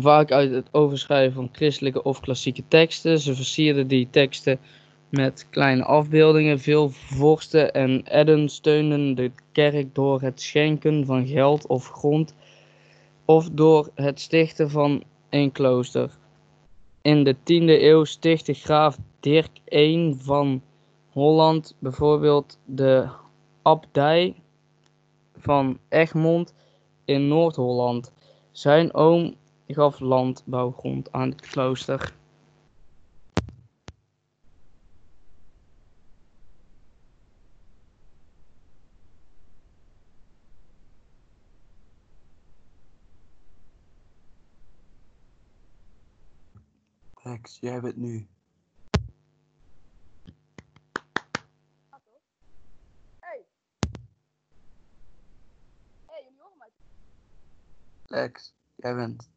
vaak 0.02 0.32
uit 0.32 0.52
het 0.52 0.68
overschrijven 0.72 1.34
van 1.34 1.50
christelijke 1.52 2.04
of 2.04 2.20
klassieke 2.20 2.64
teksten. 2.68 3.20
Ze 3.20 3.36
versierden 3.36 3.88
die 3.88 4.08
teksten 4.10 4.60
met 5.10 5.48
kleine 5.50 5.84
afbeeldingen. 5.84 6.60
Veel 6.60 6.90
vorsten 6.90 7.74
en 7.74 8.04
edden 8.06 8.50
steunden 8.50 9.16
de 9.16 9.32
kerk 9.52 9.96
door 9.96 10.22
het 10.22 10.42
schenken 10.42 11.06
van 11.06 11.28
geld 11.28 11.68
of 11.68 11.90
grond 11.90 12.36
of 13.26 13.50
door 13.50 13.90
het 13.96 14.20
stichten 14.20 14.70
van 14.70 15.04
een 15.30 15.52
klooster. 15.52 16.18
In 17.02 17.24
de 17.24 17.36
10e 17.36 17.82
eeuw 17.82 18.04
stichtte 18.04 18.54
graaf 18.54 18.98
Dirk 19.20 19.60
I 19.74 20.16
van 20.18 20.62
Holland 21.10 21.76
bijvoorbeeld 21.80 22.60
de 22.66 23.08
abdij 23.62 24.36
van 25.38 25.80
Egmond 25.90 26.54
in 27.06 27.28
Noord-Holland. 27.28 28.14
Zijn 28.52 28.94
oom 28.94 29.36
gaf 29.74 30.00
landbouwgrond 30.00 31.12
aan 31.12 31.30
het 31.30 31.42
klooster. 31.42 32.14
Rex, 47.14 47.58
jij 47.60 47.82
bent 47.82 47.98
nu. 47.98 48.28
Lex, 58.08 58.54
jij 58.76 58.96
bent. 58.96 59.30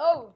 Oh. 0.00 0.34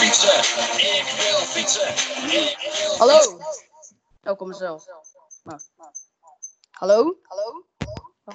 Fietsen, 0.00 0.99
fietsen. 1.54 2.98
Hallo. 2.98 3.38
Oh, 4.24 4.36
kom 4.36 4.48
mezelf. 4.48 4.84
Nou. 5.44 5.60
Hallo? 6.70 7.16
Hallo? 7.22 7.64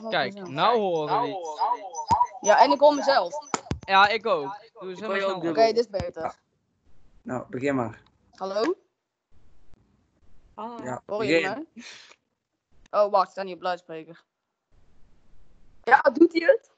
Kijk, 0.10 0.34
mezelf. 0.34 0.50
nou 0.50 0.78
horen 0.80 1.22
we 1.22 1.28
iets. 1.28 1.60
Ja, 2.42 2.60
en 2.64 2.72
ik 2.72 2.80
hoor 2.80 2.96
mezelf. 2.96 3.34
Oké, 3.36 3.58
Ja, 3.80 4.08
ik 4.08 4.26
ook. 4.26 4.56
Doe 4.80 4.90
eens 4.90 5.00
helemaal 5.00 5.22
snel. 5.22 5.40
dubbel. 5.40 5.66
dit 5.66 5.78
is 5.78 5.90
beter. 5.90 6.36
Nou, 7.22 7.46
begin 7.50 7.76
maar. 7.76 8.02
Hallo? 8.36 8.76
Ja, 10.84 11.02
Hoor 11.06 11.26
je 11.26 11.42
begin. 11.42 11.68
mij? 12.92 13.02
Oh, 13.04 13.12
wacht, 13.12 13.26
ik 13.26 13.32
sta 13.32 13.44
niet 13.44 13.56
op 13.56 13.62
luidspreker. 13.62 14.24
Ja, 15.84 16.02
doet 16.02 16.32
hij 16.34 16.42
het? 16.48 16.72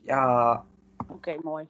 Ja, 0.00 0.64
Oké, 1.08 1.36
mooi. 1.42 1.66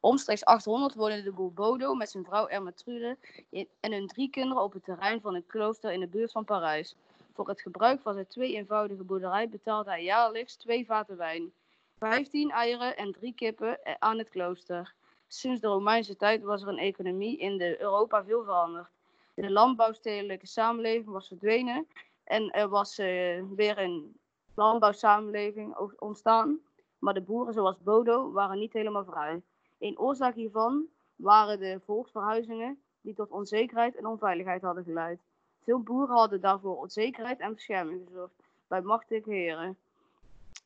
Omstreeks 0.00 0.44
800 0.44 0.94
woonde 0.94 1.22
de 1.22 1.32
boer 1.32 1.52
Bodo 1.52 1.94
met 1.94 2.10
zijn 2.10 2.24
vrouw 2.24 2.48
Ermentrude 2.48 3.16
in- 3.50 3.68
en 3.80 3.92
hun 3.92 4.06
drie 4.06 4.30
kinderen 4.30 4.62
op 4.62 4.72
het 4.72 4.84
terrein 4.84 5.20
van 5.20 5.34
een 5.34 5.46
klooster 5.46 5.92
in 5.92 6.00
de 6.00 6.06
buurt 6.06 6.32
van 6.32 6.44
Parijs. 6.44 6.96
Voor 7.34 7.48
het 7.48 7.60
gebruik 7.60 8.00
van 8.00 8.14
zijn 8.14 8.26
twee 8.26 8.54
eenvoudige 8.54 9.02
boerderij 9.02 9.48
betaalde 9.48 9.90
hij 9.90 10.04
jaarlijks 10.04 10.56
twee 10.56 10.86
vaten 10.86 11.16
wijn, 11.16 11.52
15 11.98 12.50
eieren 12.50 12.96
en 12.96 13.12
drie 13.12 13.34
kippen 13.34 13.78
aan 13.98 14.18
het 14.18 14.28
klooster. 14.28 14.94
Sinds 15.28 15.60
de 15.60 15.66
Romeinse 15.66 16.16
tijd 16.16 16.42
was 16.42 16.62
er 16.62 16.68
een 16.68 16.78
economie 16.78 17.38
in 17.38 17.58
de 17.58 17.80
Europa 17.80 18.24
veel 18.24 18.44
veranderd. 18.44 18.88
De 19.34 19.50
landbouwstedelijke 19.50 20.46
samenleving 20.46 21.10
was 21.12 21.28
verdwenen 21.28 21.86
En 22.24 22.50
er 22.50 22.68
was 22.68 22.98
eh, 22.98 23.42
weer 23.56 23.78
een 23.78 24.16
landbouwsamenleving 24.54 25.76
ontstaan. 25.98 26.58
Maar 26.98 27.14
de 27.14 27.20
boeren 27.20 27.54
zoals 27.54 27.82
Bodo 27.82 28.32
waren 28.32 28.58
niet 28.58 28.72
helemaal 28.72 29.04
vrij. 29.04 29.42
Een 29.80 29.98
oorzaak 29.98 30.34
hiervan 30.34 30.86
waren 31.16 31.58
de 31.58 31.80
volksverhuizingen 31.84 32.80
die 33.00 33.14
tot 33.14 33.30
onzekerheid 33.30 33.96
en 33.96 34.06
onveiligheid 34.06 34.62
hadden 34.62 34.84
geleid. 34.84 35.20
Veel 35.62 35.80
boeren 35.80 36.16
hadden 36.16 36.40
daarvoor 36.40 36.76
onzekerheid 36.76 37.40
en 37.40 37.54
bescherming 37.54 38.02
gezocht 38.06 38.34
bij 38.68 38.82
machtige 38.82 39.30
heren. 39.30 39.76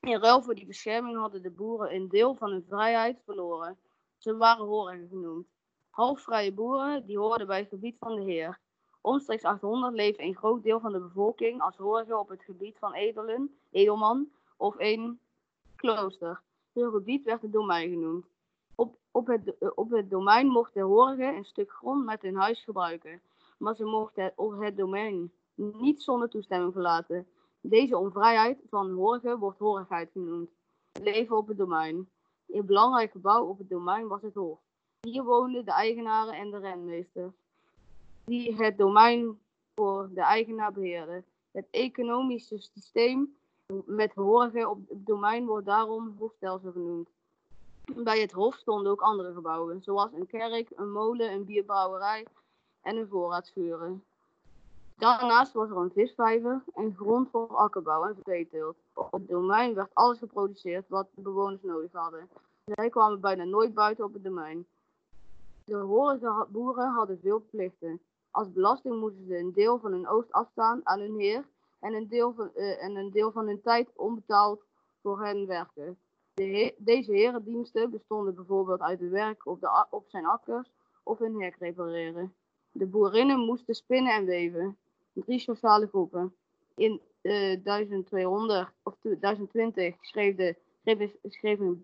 In 0.00 0.20
ruil 0.20 0.42
voor 0.42 0.54
die 0.54 0.66
bescherming 0.66 1.16
hadden 1.16 1.42
de 1.42 1.50
boeren 1.50 1.94
een 1.94 2.08
deel 2.08 2.34
van 2.34 2.50
hun 2.50 2.64
vrijheid 2.68 3.18
verloren. 3.24 3.76
Ze 4.18 4.36
waren 4.36 4.66
horigen 4.66 5.08
genoemd. 5.08 5.46
Halfvrije 5.90 6.52
boeren 6.52 7.06
die 7.06 7.18
hoorden 7.18 7.46
bij 7.46 7.58
het 7.58 7.68
gebied 7.68 7.96
van 7.98 8.14
de 8.14 8.22
heer. 8.22 8.58
Omstreeks 9.00 9.44
800 9.44 9.94
leefde 9.94 10.22
een 10.22 10.36
groot 10.36 10.62
deel 10.62 10.80
van 10.80 10.92
de 10.92 11.00
bevolking 11.00 11.60
als 11.60 11.76
horige 11.76 12.18
op 12.18 12.28
het 12.28 12.42
gebied 12.42 12.78
van 12.78 12.94
edelen, 12.94 13.54
edelman 13.70 14.28
of 14.56 14.74
een 14.78 15.20
klooster. 15.76 16.40
Hun 16.72 16.90
gebied 16.90 17.24
werd 17.24 17.42
het 17.42 17.52
domein 17.52 17.90
genoemd. 17.90 18.33
Op, 19.16 19.26
het, 19.26 19.58
eh, 19.58 19.70
op 19.74 19.90
het 19.90 20.10
domein 20.10 20.46
mochten 20.46 20.82
horigen 20.82 21.36
een 21.36 21.44
stuk 21.44 21.70
grond 21.70 22.04
met 22.04 22.22
hun 22.22 22.36
huis 22.36 22.64
gebruiken, 22.64 23.20
maar 23.58 23.74
ze 23.74 23.84
mochten 23.84 24.24
het, 24.24 24.32
op 24.36 24.58
het 24.60 24.76
domein 24.76 25.32
niet 25.54 26.02
zonder 26.02 26.28
toestemming 26.28 26.72
verlaten. 26.72 27.26
Deze 27.60 27.98
onvrijheid 27.98 28.58
van 28.68 28.90
horigen 28.90 29.38
wordt 29.38 29.58
horigheid 29.58 30.10
genoemd. 30.12 30.50
Leven 31.02 31.36
op 31.36 31.48
het 31.48 31.56
domein. 31.56 32.08
Een 32.48 32.66
belangrijk 32.66 33.10
gebouw 33.10 33.44
op 33.44 33.58
het 33.58 33.68
domein 33.68 34.08
was 34.08 34.22
het 34.22 34.34
hof. 34.34 34.58
Hier 35.00 35.24
woonden 35.24 35.64
de 35.64 35.72
eigenaren 35.72 36.34
en 36.34 36.50
de 36.50 36.58
renmeester, 36.58 37.32
die 38.24 38.56
het 38.56 38.78
domein 38.78 39.38
voor 39.74 40.10
de 40.14 40.20
eigenaar 40.20 40.72
beheerden. 40.72 41.24
Het 41.50 41.66
economische 41.70 42.58
systeem 42.58 43.36
met 43.86 44.12
horigen 44.14 44.70
op 44.70 44.88
het 44.88 45.06
domein 45.06 45.46
wordt 45.46 45.66
daarom 45.66 46.14
hofstelsel 46.18 46.72
genoemd. 46.72 47.08
Bij 47.92 48.20
het 48.20 48.32
hof 48.32 48.54
stonden 48.54 48.92
ook 48.92 49.00
andere 49.00 49.32
gebouwen, 49.32 49.82
zoals 49.82 50.12
een 50.12 50.26
kerk, 50.26 50.70
een 50.74 50.92
molen, 50.92 51.32
een 51.32 51.44
bierbrouwerij 51.44 52.26
en 52.82 52.96
een 52.96 53.08
voorraadschuren. 53.08 54.04
Daarnaast 54.96 55.52
was 55.52 55.70
er 55.70 55.76
een 55.76 55.90
visvijver 55.90 56.62
en 56.74 56.94
grond 56.94 57.30
voor 57.30 57.48
akkerbouw 57.48 58.04
en 58.04 58.16
veeteelt. 58.22 58.76
Op 58.94 59.12
het 59.12 59.28
domein 59.28 59.74
werd 59.74 59.94
alles 59.94 60.18
geproduceerd 60.18 60.88
wat 60.88 61.08
de 61.14 61.20
bewoners 61.22 61.62
nodig 61.62 61.92
hadden. 61.92 62.28
Zij 62.64 62.90
kwamen 62.90 63.20
bijna 63.20 63.44
nooit 63.44 63.74
buiten 63.74 64.04
op 64.04 64.12
het 64.12 64.24
domein. 64.24 64.66
De 65.64 65.76
horige 65.76 66.46
boeren 66.48 66.92
hadden 66.92 67.18
veel 67.22 67.44
plichten. 67.50 68.00
Als 68.30 68.52
belasting 68.52 69.00
moesten 69.00 69.26
ze 69.26 69.38
een 69.38 69.52
deel 69.52 69.78
van 69.78 69.92
hun 69.92 70.08
oogst 70.08 70.32
afstaan 70.32 70.80
aan 70.84 71.00
hun 71.00 71.18
heer 71.18 71.44
en 71.80 71.94
een 71.94 72.08
deel 72.08 72.32
van, 72.32 72.54
eh, 72.54 72.84
en 72.84 72.96
een 72.96 73.10
deel 73.10 73.32
van 73.32 73.46
hun 73.46 73.60
tijd 73.60 73.88
onbetaald 73.96 74.62
voor 75.02 75.24
hen 75.24 75.46
werken. 75.46 75.98
De 76.34 76.74
deze 76.78 77.12
herendiensten 77.12 77.90
bestonden 77.90 78.34
bijvoorbeeld 78.34 78.80
uit 78.80 79.00
het 79.00 79.10
werk 79.10 79.46
op, 79.46 79.60
de, 79.60 79.86
op 79.90 80.04
zijn 80.08 80.26
akkers 80.26 80.70
of 81.02 81.18
hun 81.18 81.40
hek 81.42 81.56
repareren. 81.58 82.34
De 82.72 82.86
boerinnen 82.86 83.38
moesten 83.38 83.74
spinnen 83.74 84.14
en 84.14 84.24
weven. 84.24 84.76
Drie 85.12 85.38
sociale 85.38 85.86
groepen. 85.86 86.34
In 86.76 87.00
eh 87.20 87.62
1200 87.62 88.70
of 88.82 88.94
1020 89.00 89.96
schreef, 90.00 90.36
de, 90.36 90.56
een 90.84 91.82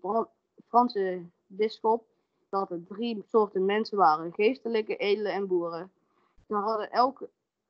Franse 0.67 1.25
bisschop 1.47 2.05
dat 2.49 2.71
er 2.71 2.83
drie 2.87 3.23
soorten 3.27 3.65
mensen 3.65 3.97
waren: 3.97 4.33
geestelijke, 4.33 4.95
edele 4.95 5.29
en 5.29 5.47
boeren. 5.47 5.91
Ze 6.47 6.53
hadden 6.53 6.91
elk, 6.91 7.19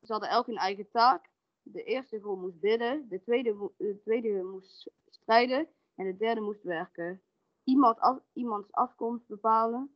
ze 0.04 0.12
hadden 0.12 0.30
elk 0.30 0.48
een 0.48 0.58
eigen 0.58 0.88
taak. 0.92 1.30
De 1.64 1.84
eerste 1.84 2.20
groep 2.20 2.40
moest 2.40 2.60
bidden, 2.60 3.06
de 3.10 3.22
tweede, 3.22 3.56
de 3.78 4.00
tweede 4.04 4.44
moest 4.44 4.90
strijden 5.10 5.68
en 6.02 6.08
de 6.08 6.18
derde 6.18 6.42
moest 6.42 6.64
werken. 6.64 7.22
Iemand 7.64 7.98
iemands 8.34 8.72
afkomst 8.72 9.28
bepalen. 9.28 9.96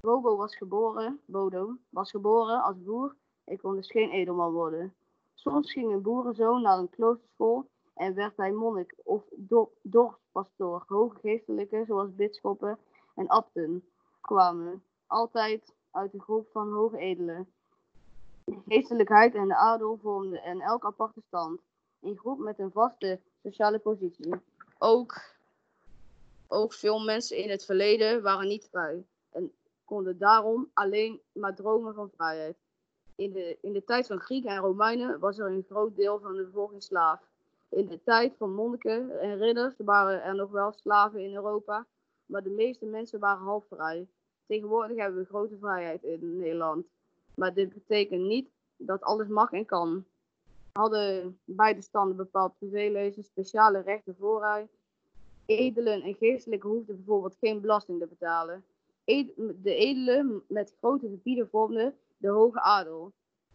Bobo 0.00 0.36
was 0.36 0.56
geboren, 0.56 1.20
Bodo 1.24 1.76
was 1.88 2.10
geboren 2.10 2.62
als 2.62 2.82
boer 2.82 3.14
en 3.44 3.60
kon 3.60 3.74
dus 3.74 3.90
geen 3.90 4.10
edelman 4.10 4.52
worden. 4.52 4.94
Soms 5.34 5.72
ging 5.72 5.92
een 5.92 6.02
boerenzoon 6.02 6.62
naar 6.62 6.78
een 6.78 6.90
kloosterschool 6.90 7.68
en 7.94 8.14
werd 8.14 8.36
hij 8.36 8.52
monnik 8.52 8.94
of 9.04 9.22
do- 9.36 9.72
dorpspastoor. 9.82 10.84
Hoge 10.86 11.18
geestelijken 11.20 11.86
zoals 11.86 12.14
bisschoppen 12.14 12.78
en 13.14 13.28
abten 13.28 13.84
kwamen 14.20 14.82
altijd 15.06 15.74
uit 15.90 16.12
de 16.12 16.20
groep 16.20 16.48
van 16.52 16.72
hoge 16.72 16.98
edelen. 16.98 17.48
De 18.44 18.58
geestelijkheid 18.66 19.34
en 19.34 19.48
de 19.48 19.56
adel 19.56 19.98
vormden 20.02 20.48
een 20.48 20.60
elk 20.60 20.84
aparte 20.84 21.20
stand. 21.26 21.60
Een 22.00 22.16
groep 22.16 22.38
met 22.38 22.58
een 22.58 22.72
vaste 22.72 23.20
sociale 23.42 23.78
positie. 23.78 24.34
Ook, 24.78 25.20
ook 26.46 26.72
veel 26.72 27.04
mensen 27.04 27.36
in 27.36 27.50
het 27.50 27.64
verleden 27.64 28.22
waren 28.22 28.48
niet 28.48 28.68
vrij 28.70 29.04
en 29.30 29.52
konden 29.84 30.18
daarom 30.18 30.70
alleen 30.72 31.20
maar 31.32 31.54
dromen 31.54 31.94
van 31.94 32.10
vrijheid. 32.16 32.56
In 33.14 33.32
de, 33.32 33.58
in 33.60 33.72
de 33.72 33.84
tijd 33.84 34.06
van 34.06 34.20
Grieken 34.20 34.50
en 34.50 34.60
Romeinen 34.60 35.18
was 35.18 35.38
er 35.38 35.46
een 35.46 35.64
groot 35.68 35.96
deel 35.96 36.18
van 36.18 36.36
de 36.36 36.44
bevolking 36.44 36.82
slaaf. 36.82 37.20
In 37.68 37.86
de 37.86 38.02
tijd 38.02 38.36
van 38.36 38.54
monniken 38.54 39.20
en 39.20 39.38
ridders 39.38 39.74
waren 39.76 40.22
er 40.22 40.34
nog 40.34 40.50
wel 40.50 40.72
slaven 40.72 41.20
in 41.20 41.34
Europa, 41.34 41.86
maar 42.26 42.42
de 42.42 42.50
meeste 42.50 42.86
mensen 42.86 43.20
waren 43.20 43.44
half 43.44 43.64
vrij. 43.68 44.08
Tegenwoordig 44.46 44.96
hebben 44.96 45.20
we 45.20 45.28
grote 45.28 45.58
vrijheid 45.58 46.02
in 46.02 46.36
Nederland. 46.36 46.86
Maar 47.34 47.54
dit 47.54 47.72
betekent 47.72 48.22
niet 48.22 48.48
dat 48.76 49.02
alles 49.02 49.28
mag 49.28 49.52
en 49.52 49.66
kan. 49.66 50.04
Hadden 50.76 51.38
beide 51.44 51.82
standen 51.82 52.16
bepaald 52.16 52.58
privileges, 52.58 53.26
speciale 53.26 53.80
rechten 53.80 54.16
vooruit. 54.18 54.70
Edelen 55.46 56.02
en 56.02 56.14
geestelijken 56.14 56.70
hoefden 56.70 56.96
bijvoorbeeld 56.96 57.36
geen 57.40 57.60
belasting 57.60 58.00
te 58.00 58.06
betalen. 58.06 58.64
De 59.62 59.74
edelen 59.74 60.42
met 60.48 60.74
grote 60.78 61.08
gebieden 61.08 61.48
vormden 61.48 61.94
de 62.16 62.28
hoge 62.28 62.60
adel. 62.60 63.12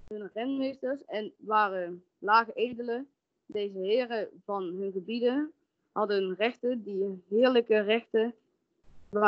Hun 0.08 0.30
renmeesters 0.34 1.06
en 1.06 1.34
waren 1.38 2.04
lage 2.20 2.54
edelen. 2.54 3.08
Deze 3.46 3.78
heren 3.78 4.30
van 4.46 4.64
hun 4.64 4.92
gebieden 4.92 5.52
hadden 5.92 6.36
rechten 6.36 6.84
die 6.84 7.24
heerlijke 7.30 7.80
rechten 7.80 8.34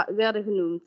werden 0.08 0.44
genoemd. 0.44 0.84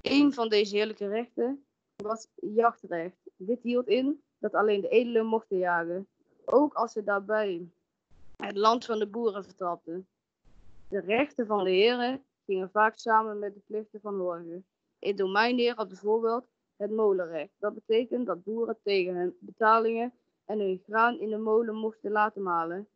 Een 0.00 0.32
van 0.32 0.48
deze 0.48 0.76
heerlijke 0.76 1.08
rechten 1.08 1.64
was 1.96 2.28
jachtrecht. 2.34 3.16
Dit 3.36 3.62
hield 3.62 3.86
in 3.88 4.20
dat 4.38 4.54
alleen 4.54 4.80
de 4.80 4.88
edelen 4.88 5.26
mochten 5.26 5.58
jagen, 5.58 6.06
ook 6.46 6.74
als 6.74 6.92
ze 6.92 7.04
daarbij 7.04 7.68
het 8.36 8.56
land 8.56 8.84
van 8.84 8.98
de 8.98 9.06
boeren 9.06 9.44
vertrapten. 9.44 10.06
De 10.88 11.00
rechten 11.00 11.46
van 11.46 11.64
de 11.64 11.70
heren 11.70 12.22
gingen 12.44 12.70
vaak 12.70 12.96
samen 12.96 13.38
met 13.38 13.54
de 13.54 13.60
plichten 13.66 14.00
van 14.00 14.18
horigen. 14.18 14.64
Een 14.98 15.16
domeinheer 15.16 15.74
had 15.74 15.88
bijvoorbeeld 15.88 16.46
het 16.76 16.90
molenrecht. 16.90 17.52
Dat 17.58 17.74
betekent 17.74 18.26
dat 18.26 18.44
boeren 18.44 18.76
tegen 18.82 19.14
hun 19.14 19.36
betalingen 19.38 20.12
en 20.44 20.58
hun 20.58 20.82
graan 20.86 21.20
in 21.20 21.30
de 21.30 21.36
molen 21.36 21.74
mochten 21.74 22.10
laten 22.10 22.42
malen. 22.42 22.86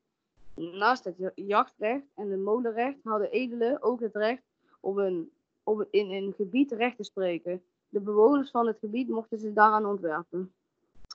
Naast 0.54 1.04
het 1.04 1.14
ja- 1.18 1.32
jachtrecht 1.34 2.04
en 2.14 2.30
het 2.30 2.40
molenrecht 2.40 2.98
hadden 3.02 3.30
edelen 3.30 3.82
ook 3.82 4.00
het 4.00 4.14
recht 4.14 4.42
om, 4.80 4.98
een, 4.98 5.30
om 5.62 5.84
in 5.90 6.10
een 6.10 6.32
gebied 6.36 6.72
recht 6.72 6.96
te 6.96 7.02
spreken. 7.02 7.62
De 7.88 8.00
bewoners 8.00 8.50
van 8.50 8.66
het 8.66 8.78
gebied 8.78 9.08
mochten 9.08 9.38
zich 9.38 9.52
daaraan 9.52 9.86
ontwerpen. 9.86 10.52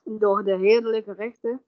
Door 0.03 0.43
de 0.43 0.57
heerlijke 0.57 1.13
rechten 1.13 1.61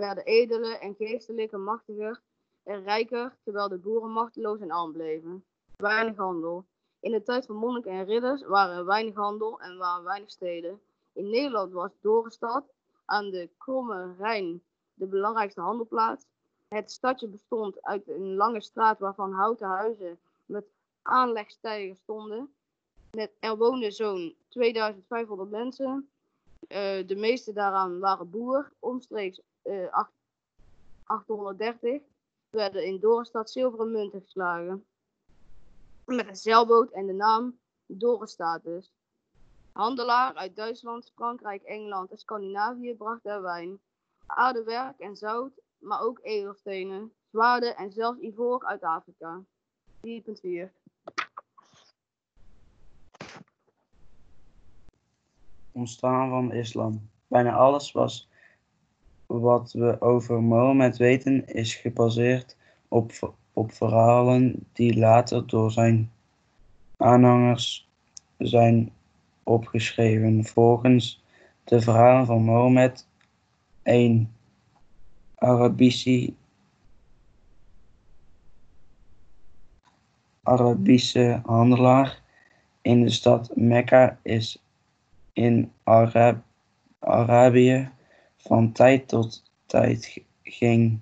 werden 0.00 0.24
edelen 0.24 0.80
en 0.80 0.94
geestelijken 0.94 1.62
machtiger 1.62 2.20
en 2.62 2.82
rijker, 2.82 3.36
terwijl 3.42 3.68
de 3.68 3.78
boeren 3.78 4.10
machteloos 4.10 4.60
en 4.60 4.70
arm 4.70 4.92
bleven. 4.92 5.44
Weinig 5.76 6.16
handel. 6.16 6.64
In 7.00 7.12
de 7.12 7.22
tijd 7.22 7.46
van 7.46 7.56
monniken 7.56 7.92
en 7.92 8.04
ridders 8.04 8.42
waren 8.42 8.76
er 8.76 8.84
weinig 8.84 9.14
handel 9.14 9.60
en 9.60 9.76
waren 9.76 10.04
weinig 10.04 10.30
steden. 10.30 10.80
In 11.12 11.30
Nederland 11.30 11.72
was 11.72 11.90
Dorestad 12.00 12.64
aan 13.04 13.30
de 13.30 13.48
Kromme 13.58 14.14
Rijn 14.18 14.62
de 14.94 15.06
belangrijkste 15.06 15.60
handelplaats. 15.60 16.26
Het 16.68 16.90
stadje 16.90 17.28
bestond 17.28 17.82
uit 17.82 18.08
een 18.08 18.34
lange 18.34 18.60
straat 18.60 18.98
waarvan 18.98 19.32
houten 19.32 19.66
huizen 19.66 20.18
met 20.46 20.64
aanlegstijgen 21.02 21.96
stonden. 21.96 22.54
Er 23.40 23.56
woonden 23.56 23.92
zo'n 23.92 24.36
2500 24.48 25.50
mensen. 25.50 26.08
Eh, 26.68 27.06
de 27.06 27.16
meeste 27.16 27.52
daaraan 27.52 27.98
waren 27.98 28.30
boer. 28.30 28.72
Omstreeks 28.78 29.40
eh, 29.62 29.92
acht- 29.92 30.20
830 31.04 32.02
werden 32.50 32.84
in 32.84 33.00
Dorestad 33.00 33.50
zilveren 33.50 33.92
munten 33.92 34.20
geslagen. 34.20 34.86
Met 36.04 36.28
een 36.28 36.36
zeilboot 36.36 36.90
en 36.90 37.06
de 37.06 37.12
naam 37.12 37.58
Dorestatus. 37.86 38.92
Handelaar 39.72 40.34
uit 40.34 40.56
Duitsland, 40.56 41.12
Frankrijk, 41.14 41.62
Engeland 41.62 42.10
en 42.10 42.18
Scandinavië 42.18 42.94
brachten 42.94 43.32
er 43.32 43.42
wijn, 43.42 43.80
aardewerk 44.26 44.98
en 44.98 45.16
zout, 45.16 45.52
maar 45.78 46.00
ook 46.00 46.18
edelstenen, 46.22 47.12
zwaarden 47.30 47.76
en 47.76 47.92
zelfs 47.92 48.20
ivoor 48.20 48.64
uit 48.64 48.82
Afrika. 48.82 49.42
4.4 50.00 50.72
Ontstaan 55.72 56.30
van 56.30 56.48
de 56.48 56.58
islam. 56.58 57.10
Bijna 57.26 57.52
alles 57.54 57.92
was 57.92 58.28
wat 59.40 59.72
we 59.72 60.00
over 60.00 60.42
Mohammed 60.42 60.96
weten 60.96 61.46
is 61.46 61.74
gebaseerd 61.74 62.56
op, 62.88 63.34
op 63.52 63.72
verhalen 63.72 64.66
die 64.72 64.98
later 64.98 65.46
door 65.46 65.70
zijn 65.70 66.10
aanhangers 66.96 67.88
zijn 68.38 68.92
opgeschreven. 69.42 70.44
Volgens 70.44 71.22
de 71.64 71.80
verhalen 71.80 72.26
van 72.26 72.42
Mohammed, 72.42 73.08
een 73.82 74.32
Arabische, 75.34 76.32
Arabische 80.42 81.40
handelaar 81.44 82.20
in 82.82 83.02
de 83.02 83.10
stad 83.10 83.56
Mekka 83.56 84.18
is 84.22 84.62
in 85.32 85.72
Arab, 85.82 86.42
Arabië 86.98 87.90
van 88.52 88.72
tijd 88.72 89.08
tot 89.08 89.42
tijd 89.66 90.22
ging 90.42 91.00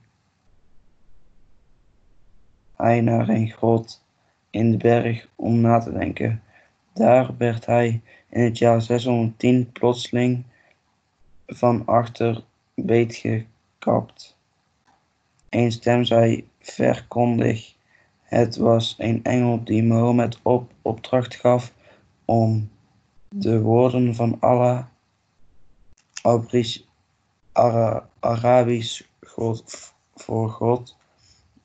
hij 2.76 3.00
naar 3.00 3.28
een 3.28 3.50
grot 3.50 4.04
in 4.50 4.70
de 4.70 4.76
berg 4.76 5.28
om 5.34 5.60
na 5.60 5.78
te 5.78 5.92
denken. 5.92 6.42
Daar 6.94 7.36
werd 7.36 7.66
hij 7.66 8.02
in 8.28 8.42
het 8.42 8.58
jaar 8.58 8.82
610 8.82 9.72
plotseling 9.72 10.44
van 11.46 11.86
achter 11.86 12.44
beetgekapt. 12.74 14.36
Een 15.48 15.72
stem 15.72 16.04
zei 16.04 16.48
verkondig. 16.60 17.74
Het 18.22 18.56
was 18.56 18.94
een 18.98 19.24
engel 19.24 19.64
die 19.64 19.82
Mohammed 19.82 20.38
op 20.42 20.72
opdracht 20.82 21.34
gaf 21.34 21.72
om 22.24 22.70
de 23.28 23.60
woorden 23.60 24.14
van 24.14 24.36
Allah 24.40 24.86
Abris- 26.22 26.88
Ara- 27.52 28.08
Arabisch 28.20 29.02
voor 30.14 30.50
God 30.50 30.96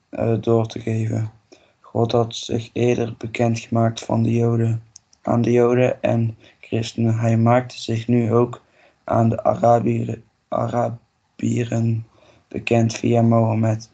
eh, 0.10 0.36
door 0.42 0.68
te 0.68 0.80
geven. 0.80 1.32
God 1.80 2.12
had 2.12 2.36
zich 2.36 2.70
eerder 2.74 3.16
bekendgemaakt 3.18 4.00
van 4.00 4.24
de 4.24 4.32
Joden, 4.32 4.84
aan 5.22 5.42
de 5.42 5.52
Joden 5.52 6.02
en 6.02 6.38
christenen. 6.60 7.20
Hij 7.20 7.38
maakte 7.38 7.82
zich 7.82 8.08
nu 8.08 8.34
ook 8.34 8.62
aan 9.04 9.30
de 9.30 9.44
Arabieren, 9.44 10.24
Arabieren 10.48 12.08
bekend 12.48 12.94
via 12.94 13.22
Mohammed 13.22 13.90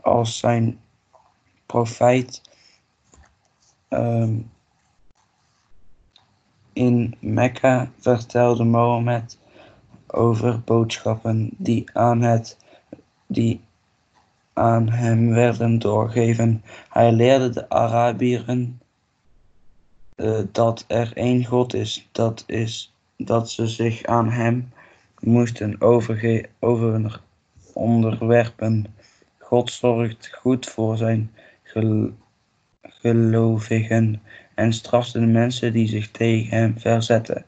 als 0.00 0.38
zijn 0.38 0.80
profijt. 1.66 2.42
Ehm, 3.88 4.38
in 6.72 7.14
Mekka 7.20 7.90
vertelde 7.98 8.64
Mohammed 8.64 9.38
over 10.12 10.60
boodschappen 10.60 11.50
die 11.56 11.84
aan, 11.92 12.22
het, 12.22 12.56
die 13.26 13.60
aan 14.52 14.88
hem 14.88 15.30
werden 15.30 15.78
doorgegeven. 15.78 16.62
Hij 16.88 17.12
leerde 17.12 17.50
de 17.50 17.68
Arabieren 17.68 18.80
eh, 20.14 20.38
dat 20.52 20.84
er 20.88 21.12
één 21.14 21.44
God 21.44 21.74
is, 21.74 22.08
dat 22.12 22.44
is 22.46 22.92
dat 23.16 23.50
ze 23.50 23.66
zich 23.66 24.04
aan 24.04 24.30
hem 24.30 24.72
moesten 25.20 25.80
overge 25.80 26.48
over 26.58 27.20
onderwerpen. 27.72 28.94
God 29.38 29.70
zorgt 29.70 30.30
goed 30.32 30.66
voor 30.66 30.96
zijn 30.96 31.30
gel 31.62 32.10
gelovigen 32.82 34.22
en 34.54 34.72
strafte 34.72 35.20
de 35.20 35.26
mensen 35.26 35.72
die 35.72 35.88
zich 35.88 36.10
tegen 36.10 36.56
hem 36.56 36.78
verzetten. 36.78 37.44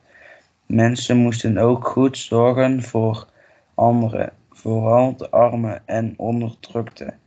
Mensen 0.74 1.16
moesten 1.16 1.58
ook 1.58 1.86
goed 1.86 2.18
zorgen 2.18 2.82
voor 2.82 3.28
anderen, 3.74 4.32
vooral 4.50 5.16
de 5.16 5.30
armen 5.30 5.82
en 5.86 6.14
onderdrukten. 6.16 7.18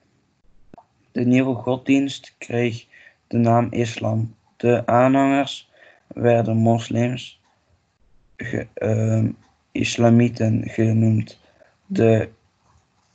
De 1.12 1.26
nieuwe 1.26 1.56
godsdienst 1.56 2.36
kreeg 2.38 2.86
de 3.28 3.38
naam 3.38 3.68
islam. 3.72 4.36
De 4.58 4.86
aanhangers 4.86 5.72
werden 6.08 6.58
moslims, 6.58 7.40
ehm, 8.74 9.32
islamieten 9.72 10.70
genoemd. 10.70 11.40
De 11.86 12.30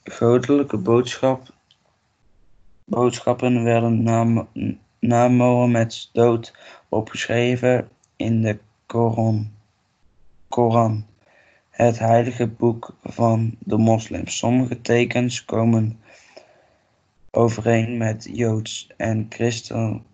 goddelijke 0.04 0.76
boodschap, 0.76 1.54
boodschappen 2.84 3.64
werden 3.64 4.02
na, 4.02 4.46
na 4.98 5.28
Mohammeds 5.28 6.10
dood 6.12 6.54
opgeschreven 6.88 7.88
in 8.16 8.42
de 8.42 8.58
Koran. 8.86 9.60
Koran, 10.52 11.06
het 11.70 11.98
heilige 11.98 12.46
boek 12.46 12.96
van 13.02 13.56
de 13.58 13.76
moslims. 13.76 14.36
Sommige 14.36 14.80
tekens 14.80 15.44
komen 15.44 16.00
overeen 17.30 17.96
met 17.96 18.28
Joods 18.32 18.88
en, 18.96 19.26
christen, 19.28 20.04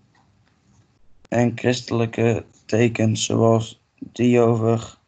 en 1.29 1.53
christelijke 1.55 2.45
tekens, 2.67 3.25
zoals 3.25 3.81
die 3.99 4.41
over 4.41 4.99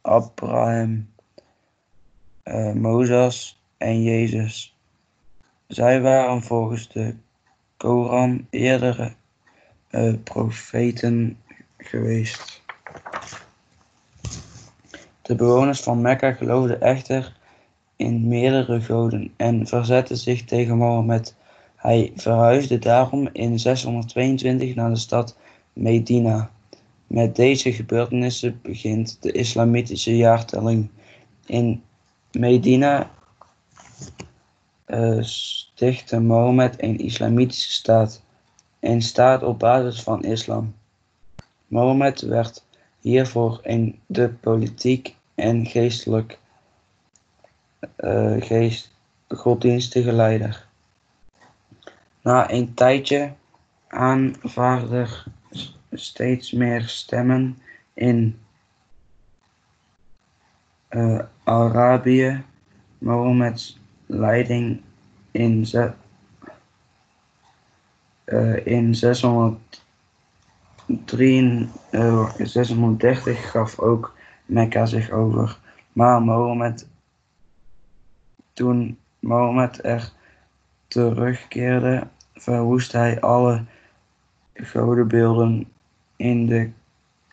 Abraham, 0.00 1.10
eh, 2.42 2.72
Mozes 2.72 3.62
en 3.76 4.02
Jezus. 4.02 4.76
Zij 5.66 6.00
waren 6.00 6.42
volgens 6.42 6.88
de 6.88 7.14
Koran 7.76 8.46
eerdere 8.50 9.12
eh, 9.90 10.14
profeten 10.24 11.38
geweest. 11.76 12.62
De 15.28 15.34
bewoners 15.34 15.80
van 15.80 16.00
Mekka 16.00 16.32
geloofden 16.32 16.80
echter 16.80 17.36
in 17.96 18.28
meerdere 18.28 18.80
goden 18.80 19.32
en 19.36 19.66
verzetten 19.66 20.16
zich 20.16 20.44
tegen 20.44 20.76
Mohammed. 20.76 21.34
Hij 21.76 22.12
verhuisde 22.16 22.78
daarom 22.78 23.28
in 23.32 23.58
622 23.58 24.74
naar 24.74 24.90
de 24.90 24.96
stad 24.96 25.36
Medina. 25.72 26.50
Met 27.06 27.36
deze 27.36 27.72
gebeurtenissen 27.72 28.60
begint 28.62 29.16
de 29.20 29.32
islamitische 29.32 30.16
jaartelling. 30.16 30.90
In 31.46 31.82
Medina 32.32 33.10
uh, 34.86 35.22
stichtte 35.22 36.20
Mohammed 36.20 36.82
een 36.82 36.98
islamitische 36.98 37.72
staat, 37.72 38.22
een 38.80 39.02
staat 39.02 39.42
op 39.42 39.58
basis 39.58 40.02
van 40.02 40.24
islam. 40.24 40.74
Mohammed 41.66 42.20
werd 42.20 42.64
hiervoor 43.00 43.60
in 43.62 43.98
de 44.06 44.28
politiek 44.28 45.16
en 45.38 45.66
geestelijk 45.66 46.38
uh, 47.96 48.42
geest, 48.42 48.90
godsdienstige 49.28 50.12
leider. 50.12 50.66
Na 52.22 52.50
een 52.50 52.74
tijdje 52.74 53.32
aanvaarde 53.88 55.06
steeds 55.92 56.52
meer 56.52 56.82
stemmen 56.82 57.58
in 57.94 58.38
uh, 60.90 61.20
Arabië 61.44 62.44
Mohammeds 62.98 63.80
leiding 64.06 64.82
in, 65.30 65.66
ze, 65.66 65.92
uh, 68.26 68.66
in 68.66 68.94
603, 68.94 71.68
630 72.38 73.50
gaf 73.50 73.78
ook 73.78 74.16
Mekka 74.48 74.86
zich 74.86 75.10
over. 75.10 75.58
Maar 75.92 76.22
Mohammed, 76.22 76.88
toen 78.52 78.98
Mohammed 79.20 79.84
er 79.84 80.12
terugkeerde, 80.86 82.06
verwoest 82.34 82.92
hij 82.92 83.20
alle 83.20 83.64
godenbeelden 84.54 85.68
in 86.16 86.46
de 86.46 86.70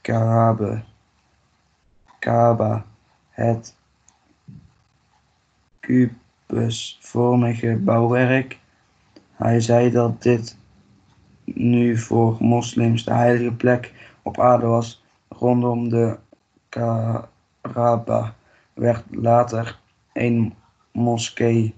Kaaba. 0.01 0.84
Kaaba, 2.19 2.86
het 3.30 3.75
kubusvormige 5.80 7.75
bouwwerk. 7.75 8.60
Hij 9.36 9.60
zei 9.60 9.91
dat 9.91 10.21
dit 10.21 10.58
nu 11.43 11.97
voor 11.97 12.38
moslims 12.39 13.06
de 13.06 13.13
heilige 13.13 13.54
plek 13.54 13.93
op 14.21 14.39
aarde 14.39 14.65
was. 14.65 15.04
Rondom 15.30 15.89
de 15.89 16.17
Kaaba 16.75 18.35
werd 18.73 19.03
later 19.09 19.79
een 20.13 20.53
moskee, 20.91 21.75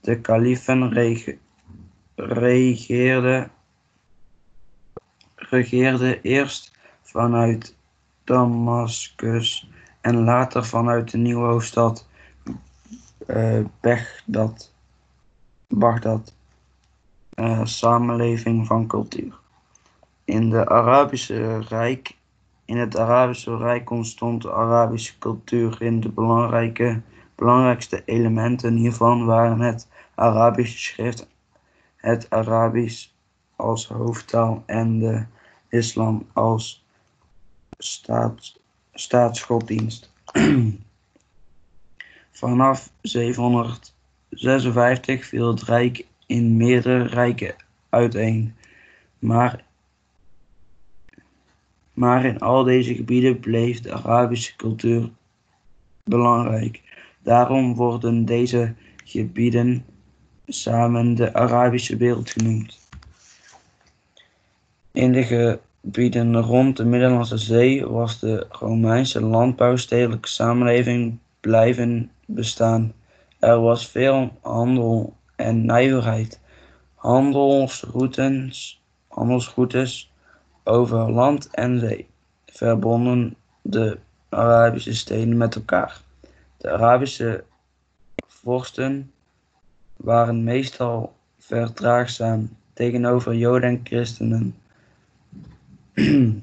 De 0.00 0.20
kalifen 0.20 0.92
rege 0.92 1.38
regeerden 2.14 3.50
regeerde 5.34 6.20
eerst 6.20 6.78
vanuit 7.02 7.76
Damascus 8.24 9.70
en 10.00 10.24
later 10.24 10.64
vanuit 10.64 11.10
de 11.10 11.18
nieuwe 11.18 11.46
hoofdstad 11.46 12.06
uh. 13.26 13.64
Baghdad. 15.68 16.34
Uh, 17.34 17.64
samenleving 17.64 18.66
van 18.66 18.86
cultuur. 18.86 19.38
In, 20.24 20.50
de 20.50 20.68
Arabische 20.68 21.58
Rijk, 21.58 22.16
in 22.64 22.76
het 22.76 22.96
Arabische 22.96 23.56
Rijk 23.56 23.90
ontstond 23.90 24.42
de 24.42 24.52
Arabische 24.52 25.18
cultuur. 25.18 25.82
In 25.82 26.00
de 26.00 26.08
belangrijke, 26.08 27.00
belangrijkste 27.34 28.02
elementen 28.04 28.74
hiervan 28.74 29.24
waren 29.24 29.60
het 29.60 29.88
Arabische 30.14 30.78
schrift, 30.78 31.28
het 31.96 32.30
Arabisch 32.30 33.08
als 33.56 33.88
hoofdtaal 33.88 34.62
en 34.66 34.98
de 34.98 35.24
islam 35.68 36.26
als 36.32 36.83
staats, 37.84 38.58
staatsgodsdienst. 38.92 40.12
Vanaf 42.30 42.90
756 43.00 45.26
viel 45.26 45.48
het 45.48 45.62
rijk 45.62 46.06
in 46.26 46.56
meerdere 46.56 47.06
rijken 47.06 47.54
uiteen, 47.88 48.54
maar, 49.18 49.64
maar 51.92 52.24
in 52.24 52.40
al 52.40 52.64
deze 52.64 52.94
gebieden 52.94 53.40
bleef 53.40 53.80
de 53.80 53.92
Arabische 53.92 54.56
cultuur 54.56 55.10
belangrijk. 56.04 56.82
Daarom 57.22 57.74
worden 57.74 58.24
deze 58.24 58.74
gebieden 59.04 59.84
samen 60.46 61.14
de 61.14 61.34
Arabische 61.34 61.96
wereld 61.96 62.30
genoemd. 62.30 62.78
In 64.92 65.12
de 65.12 65.60
gebieden 65.84 66.36
rond 66.36 66.76
de 66.76 66.84
Middellandse 66.84 67.38
Zee 67.38 67.86
was 67.86 68.18
de 68.18 68.46
Romeinse 68.50 69.20
landbouwstedelijke 69.20 70.28
samenleving 70.28 71.18
blijven 71.40 72.10
bestaan. 72.26 72.92
Er 73.38 73.60
was 73.60 73.88
veel 73.88 74.30
handel 74.40 75.16
en 75.36 75.66
nijverheid. 75.66 76.40
Handelsroutes, 76.94 78.82
handelsroutes 79.08 80.12
over 80.62 81.10
land 81.10 81.48
en 81.50 81.78
zee 81.78 82.06
verbonden 82.46 83.36
de 83.62 83.98
Arabische 84.28 84.94
steden 84.94 85.36
met 85.36 85.54
elkaar. 85.54 86.00
De 86.56 86.70
Arabische 86.70 87.44
vorsten 88.26 89.12
waren 89.96 90.44
meestal 90.44 91.14
verdraagzaam 91.38 92.56
tegenover 92.72 93.34
Joden 93.34 93.68
en 93.68 93.80
christenen 93.84 94.54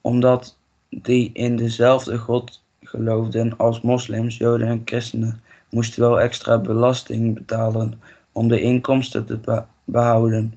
omdat 0.00 0.56
die 0.88 1.30
in 1.32 1.56
dezelfde 1.56 2.18
God 2.18 2.62
geloofden 2.80 3.56
als 3.56 3.80
moslims, 3.80 4.36
joden 4.36 4.68
en 4.68 4.82
christenen, 4.84 5.42
moesten 5.70 6.02
wel 6.02 6.20
extra 6.20 6.58
belasting 6.58 7.34
betalen 7.34 8.00
om 8.32 8.48
de 8.48 8.60
inkomsten 8.60 9.26
te 9.26 9.64
behouden. 9.84 10.54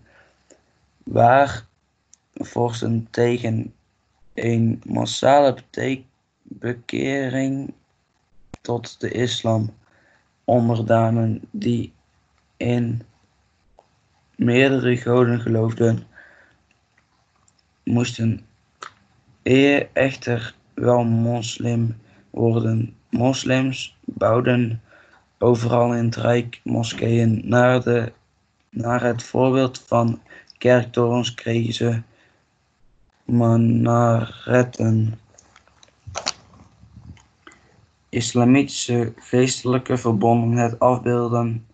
Waar 1.04 1.66
vorsten 2.34 3.08
tegen 3.12 3.74
een 4.34 4.82
massale 4.86 5.58
bekering 6.42 7.74
tot 8.62 9.00
de 9.00 9.12
islam, 9.12 9.74
onderdanen 10.44 11.42
die 11.52 11.94
in 12.58 13.02
meerdere 14.36 14.98
goden 14.98 15.40
geloofden, 15.40 16.07
moesten 17.88 18.42
eer 19.44 19.90
echter 19.94 20.56
wel 20.74 21.04
moslim 21.04 21.98
worden. 22.30 22.96
Moslims 23.10 23.98
bouwden 24.06 24.82
overal 25.40 25.94
in 25.94 26.06
het 26.06 26.16
Rijk 26.16 26.62
moskeeën. 26.64 27.42
Naar, 27.46 27.84
de, 27.84 28.12
naar 28.70 29.04
het 29.04 29.24
voorbeeld 29.24 29.80
van 29.80 30.22
kerktorens 30.58 31.34
kregen 31.34 31.74
ze 31.74 32.02
minaretten. 33.26 35.20
Islamitische 38.10 39.14
geestelijke 39.16 39.98
verbonden 39.98 40.58
het 40.58 40.80
afbeelden 40.80 41.66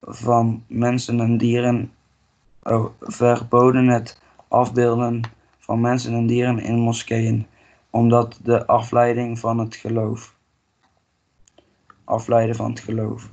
van 0.00 0.64
mensen 0.66 1.20
en 1.20 1.38
dieren, 1.38 1.92
oh, 2.62 2.86
verboden 3.00 3.86
het 3.86 4.20
afbeelden 4.48 5.22
van 5.68 5.80
mensen 5.80 6.14
en 6.14 6.26
dieren 6.26 6.58
in 6.58 6.78
moskeeën, 6.78 7.46
omdat 7.90 8.40
de 8.42 8.66
afleiding 8.66 9.38
van 9.38 9.58
het 9.58 9.76
geloof. 9.76 10.36
Afleiden 12.04 12.56
van 12.56 12.70
het 12.70 12.80
geloof. 12.80 13.30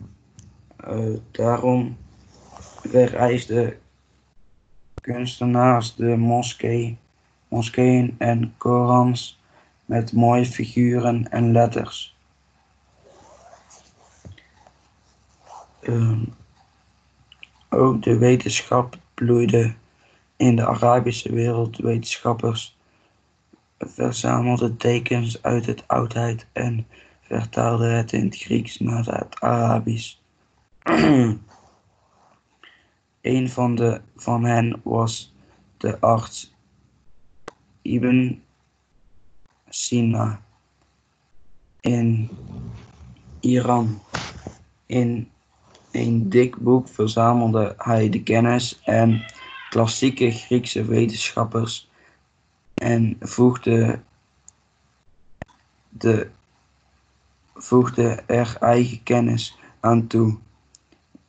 Uh, 0.87 1.17
daarom 1.31 1.97
vereisten 2.81 3.77
kunstenaars 5.01 5.95
de 5.95 6.15
moskee, 6.17 6.97
moskeeën 7.47 8.15
en 8.17 8.53
Korans 8.57 9.39
met 9.85 10.13
mooie 10.13 10.45
figuren 10.45 11.31
en 11.31 11.51
letters. 11.51 12.15
Uh, 15.81 16.21
ook 17.69 18.03
de 18.03 18.17
wetenschap 18.17 18.97
bloeide 19.13 19.73
in 20.37 20.55
de 20.55 20.65
Arabische 20.65 21.33
wereld 21.33 21.77
wetenschappers 21.77 22.77
verzamelden 23.77 24.77
tekens 24.77 25.41
uit 25.43 25.65
het 25.65 25.87
oudheid 25.87 26.47
en 26.51 26.87
vertaalden 27.21 27.95
het 27.95 28.11
in 28.11 28.25
het 28.25 28.37
Grieks 28.37 28.79
naar 28.79 29.05
het 29.05 29.39
Arabisch. 29.39 30.15
Een 33.21 33.49
van, 33.49 33.75
de, 33.75 34.01
van 34.15 34.43
hen 34.43 34.81
was 34.83 35.33
de 35.77 35.99
arts 35.99 36.53
Ibn 37.81 38.41
Sina 39.69 40.41
in 41.79 42.29
Iran. 43.39 44.01
In 44.85 45.29
een 45.91 46.29
dik 46.29 46.57
boek 46.57 46.89
verzamelde 46.89 47.73
hij 47.77 48.09
de 48.09 48.23
kennis 48.23 48.79
en 48.83 49.25
klassieke 49.75 50.31
Griekse 50.31 50.85
wetenschappers 50.85 51.89
en 52.73 53.17
voegde 53.19 53.99
de 55.89 56.29
voegde 57.53 58.23
er 58.25 58.57
eigen 58.59 59.03
kennis 59.03 59.57
aan 59.79 60.07
toe. 60.07 60.37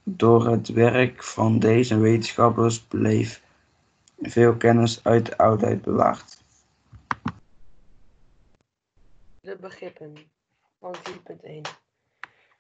Door 0.03 0.47
het 0.47 0.69
werk 0.69 1.25
van 1.25 1.59
deze 1.59 1.99
wetenschappers 1.99 2.81
bleef 2.83 3.43
veel 4.21 4.57
kennis 4.57 5.05
uit 5.05 5.27
de 5.27 5.39
oudheid 5.39 5.83
bewaard. 5.83 6.43
De 9.41 9.57
begrippen 9.61 10.15
van 10.81 10.95
4.1. 10.97 11.61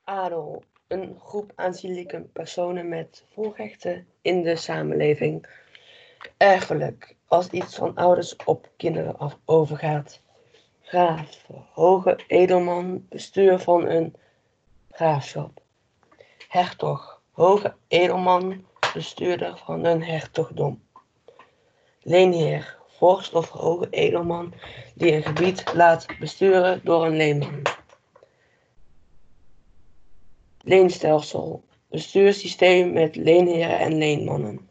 Adel, 0.04 0.62
een 0.86 1.20
groep 1.20 1.52
aanzienlijke 1.54 2.20
personen 2.20 2.88
met 2.88 3.24
voorrechten 3.32 4.06
in 4.22 4.42
de 4.42 4.56
samenleving. 4.56 5.64
Erfelijk, 6.36 7.16
als 7.26 7.48
iets 7.48 7.74
van 7.74 7.94
ouders 7.94 8.36
op 8.44 8.70
kinderen 8.76 9.18
af 9.18 9.38
overgaat. 9.44 10.20
Graaf, 10.80 11.46
hoge 11.72 12.18
edelman, 12.26 13.06
bestuur 13.08 13.58
van 13.58 13.86
een 13.86 14.14
graafschap. 14.90 15.60
Hertog, 16.48 17.20
hoge 17.30 17.74
edelman, 17.88 18.64
bestuurder 18.94 19.60
van 19.64 19.84
een 19.84 20.02
hertogdom. 20.02 20.82
Leenheer, 22.02 22.76
vorst 22.86 23.34
of 23.34 23.48
hoge 23.48 23.86
edelman 23.90 24.54
die 24.94 25.12
een 25.12 25.22
gebied 25.22 25.74
laat 25.74 26.06
besturen 26.18 26.80
door 26.84 27.06
een 27.06 27.16
leenman. 27.16 27.62
Leenstelsel, 30.60 31.64
bestuurssysteem 31.88 32.92
met 32.92 33.16
leenheren 33.16 33.78
en 33.78 33.98
leenmannen. 33.98 34.68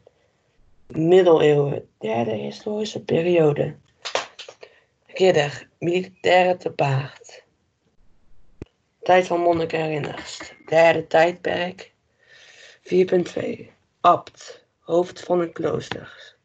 Middeleeuwen, 0.88 1.88
derde 1.98 2.32
historische 2.32 3.04
periode. 3.04 3.76
Ridder, 5.06 5.68
militaire 5.80 6.58
te 6.58 6.72
paard. 6.72 7.44
Tijd 9.02 9.28
van 9.28 9.40
monniken 9.40 9.80
herinners, 9.80 10.54
derde 10.66 11.08
tijdperk. 11.08 11.92
4.2. 12.82 13.66
Abt, 14.02 14.66
hoofd 14.80 15.20
van 15.24 15.40
een 15.40 15.52
klooster. 15.52 16.36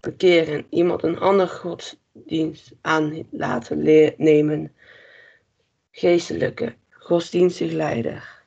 Bekeren, 0.00 0.66
iemand 0.70 1.02
een 1.02 1.18
andere 1.18 1.48
godsdienst 1.48 2.72
aan 2.80 3.26
laten 3.30 3.82
nemen. 4.16 4.74
Geestelijke, 5.90 6.74
godsdienstig 6.90 7.70
leider. 7.72 8.42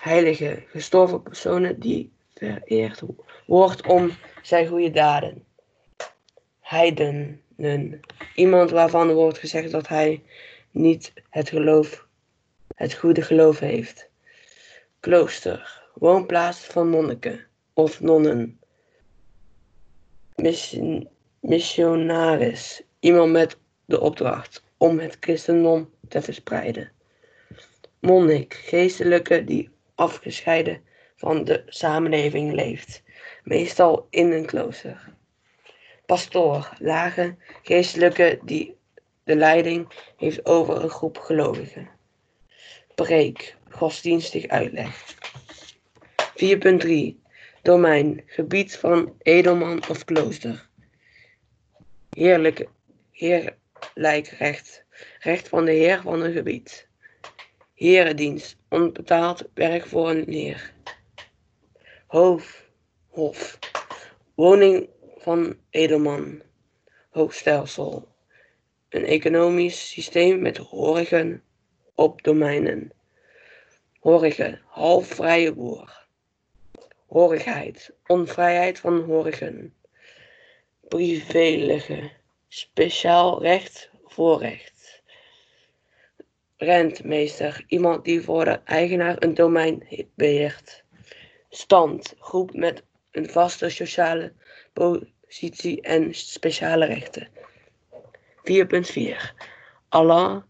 Heilige, 0.00 0.62
gestorven 0.66 1.22
personen 1.22 1.80
die 1.80 2.12
vereerd 2.34 3.02
wordt 3.50 3.86
om 3.86 4.10
zijn 4.42 4.66
goede 4.66 4.90
daden. 4.90 5.44
Heidenen, 6.60 8.00
iemand 8.34 8.70
waarvan 8.70 9.12
wordt 9.12 9.38
gezegd 9.38 9.70
dat 9.70 9.88
hij 9.88 10.22
niet 10.70 11.12
het 11.30 11.48
geloof, 11.48 12.06
het 12.74 12.94
goede 12.94 13.22
geloof 13.22 13.58
heeft. 13.58 14.08
Klooster, 15.00 15.82
woonplaats 15.94 16.58
van 16.58 16.88
monniken 16.88 17.46
of 17.72 18.00
nonnen. 18.00 18.60
Mission, 20.34 21.08
missionaris, 21.40 22.82
iemand 23.00 23.32
met 23.32 23.56
de 23.84 24.00
opdracht 24.00 24.62
om 24.76 24.98
het 24.98 25.16
christendom 25.20 25.90
te 26.08 26.22
verspreiden. 26.22 26.92
Monnik, 28.00 28.54
geestelijke 28.54 29.44
die 29.44 29.70
afgescheiden 29.94 30.82
van 31.16 31.44
de 31.44 31.62
samenleving 31.66 32.52
leeft, 32.52 33.02
meestal 33.44 34.06
in 34.10 34.32
een 34.32 34.46
klooster. 34.46 35.12
Pastoor, 36.06 36.72
lage 36.78 37.36
geestelijke 37.62 38.38
die 38.42 38.76
de 39.24 39.36
leiding 39.36 39.88
heeft 40.16 40.46
over 40.46 40.82
een 40.82 40.90
groep 40.90 41.18
gelovigen. 41.18 41.88
Preek, 42.94 43.56
godsdienstig 43.68 44.48
uitleg. 44.48 45.14
4.3 46.34 47.20
Domein, 47.62 48.22
gebied 48.26 48.76
van 48.76 49.14
edelman 49.22 49.88
of 49.88 50.04
klooster. 50.04 50.68
Heerlijke, 52.10 52.68
heerlijk 53.10 54.28
recht, 54.28 54.84
recht 55.18 55.48
van 55.48 55.64
de 55.64 55.72
heer 55.72 56.00
van 56.00 56.22
een 56.22 56.32
gebied. 56.32 56.88
Herendienst, 57.74 58.56
onbetaald 58.68 59.44
werk 59.54 59.86
voor 59.86 60.10
een 60.10 60.24
heer. 60.28 60.72
Hoof, 62.06 62.59
hof, 63.10 63.58
woning 64.34 64.88
van 65.16 65.56
edelman. 65.70 66.42
Hoogstelsel, 67.10 68.08
een 68.88 69.04
economisch 69.04 69.90
systeem 69.90 70.40
met 70.40 70.56
horigen 70.56 71.42
op 71.94 72.22
domeinen. 72.22 72.92
Horige, 74.00 74.58
halfvrije 74.66 75.52
boer. 75.52 76.06
Horigheid, 77.06 77.92
onvrijheid 78.06 78.78
van 78.78 79.00
horigen. 79.00 79.74
Privilegie, 80.88 82.12
speciaal 82.48 83.42
recht, 83.42 83.90
voorrecht. 84.04 85.02
Rentmeester, 86.56 87.64
iemand 87.66 88.04
die 88.04 88.20
voor 88.22 88.44
de 88.44 88.60
eigenaar 88.64 89.16
een 89.22 89.34
domein 89.34 90.06
beheert. 90.14 90.84
Stand, 91.48 92.14
groep 92.18 92.54
met 92.54 92.82
een 93.10 93.30
vaste 93.30 93.68
sociale 93.68 94.32
positie 94.72 95.80
en 95.80 96.14
speciale 96.14 96.86
rechten. 96.86 97.28
4.4 98.44 99.16
Allah, 99.88 100.42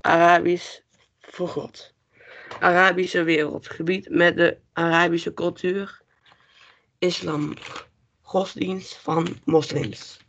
Arabisch 0.00 0.80
voor 1.20 1.48
God. 1.48 1.94
Arabische 2.60 3.22
wereld, 3.22 3.68
gebied 3.68 4.08
met 4.08 4.36
de 4.36 4.58
Arabische 4.72 5.34
cultuur, 5.34 6.00
islam, 6.98 7.54
godsdienst 8.22 8.96
van 8.96 9.26
moslims. 9.44 10.20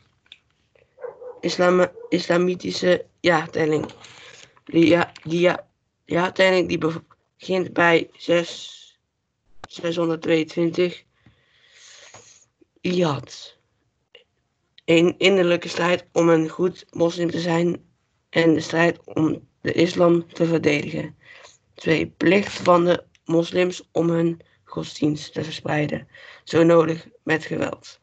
Islam, 1.39 1.87
islamitische 2.09 3.05
jaartelling. 3.19 3.91
De 4.63 4.87
ja, 4.87 5.11
die 5.23 5.39
ja, 5.39 5.67
jaartelling 6.05 6.67
die 6.67 6.77
begint 6.77 7.73
bij 7.73 8.09
6, 8.17 8.99
622 9.67 11.05
Iyad. 12.87 13.57
Een 14.85 15.15
innerlijke 15.17 15.67
strijd 15.67 16.05
om 16.11 16.29
een 16.29 16.49
goed 16.49 16.85
moslim 16.89 17.31
te 17.31 17.39
zijn 17.39 17.85
en 18.29 18.53
de 18.53 18.59
strijd 18.59 18.99
om 19.05 19.47
de 19.61 19.71
islam 19.71 20.27
te 20.27 20.45
verdedigen. 20.45 21.17
2. 21.73 22.07
Plicht 22.07 22.53
van 22.53 22.85
de 22.85 23.03
moslims 23.25 23.89
om 23.91 24.09
hun 24.09 24.41
godsdienst 24.63 25.33
te 25.33 25.43
verspreiden, 25.43 26.07
zo 26.43 26.63
nodig 26.63 27.07
met 27.23 27.45
geweld. 27.45 27.99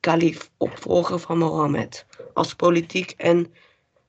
Kalif, 0.00 0.50
opvolger 0.56 1.18
van 1.18 1.38
Mohammed, 1.38 2.06
als 2.34 2.54
politiek 2.54 3.10
en 3.10 3.54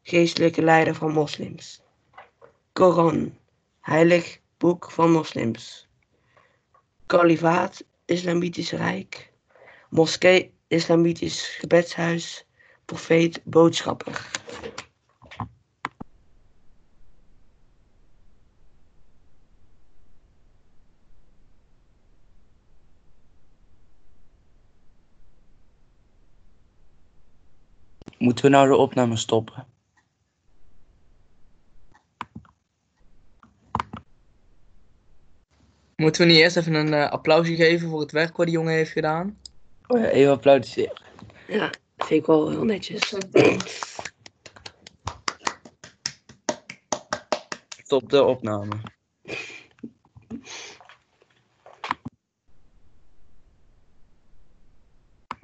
geestelijke 0.04 0.62
leider 0.62 0.96
van 0.96 1.12
moslims. 1.12 1.82
Koran, 2.74 3.38
heilig 3.80 4.40
boek 4.58 4.92
van 4.92 5.12
moslims. 5.12 5.88
Kalifaat, 7.06 7.84
Islamitisch 8.06 8.72
Rijk. 8.72 9.29
Moskee, 9.90 10.54
Islamitisch 10.68 11.46
gebedshuis. 11.46 12.46
Profeet, 12.86 13.42
boodschapper. 13.44 14.32
Moeten 28.18 28.46
we 28.46 28.50
nou 28.52 28.68
de 28.68 28.76
opname 28.76 29.18
stoppen? 29.18 29.68
Moeten 35.96 36.22
we 36.22 36.28
niet 36.28 36.38
eerst 36.38 36.58
even 36.58 36.74
een 36.74 36.94
eh, 36.94 37.10
applausje 37.12 37.56
geven 37.56 37.90
voor 37.90 38.00
het 38.00 38.12
werk 38.12 38.38
wat 38.38 38.46
die 38.46 38.56
jongen 38.56 38.74
heeft 38.74 38.92
gedaan? 38.92 39.38
Oh 39.92 40.00
even 40.00 40.32
applaudisseren. 40.32 41.02
Ja, 41.48 41.70
vind 41.98 42.22
ik 42.22 42.26
wel 42.26 42.50
heel 42.50 42.64
netjes. 42.64 43.14
Stop 47.84 48.10
de 48.10 48.24
opname. 48.24 48.80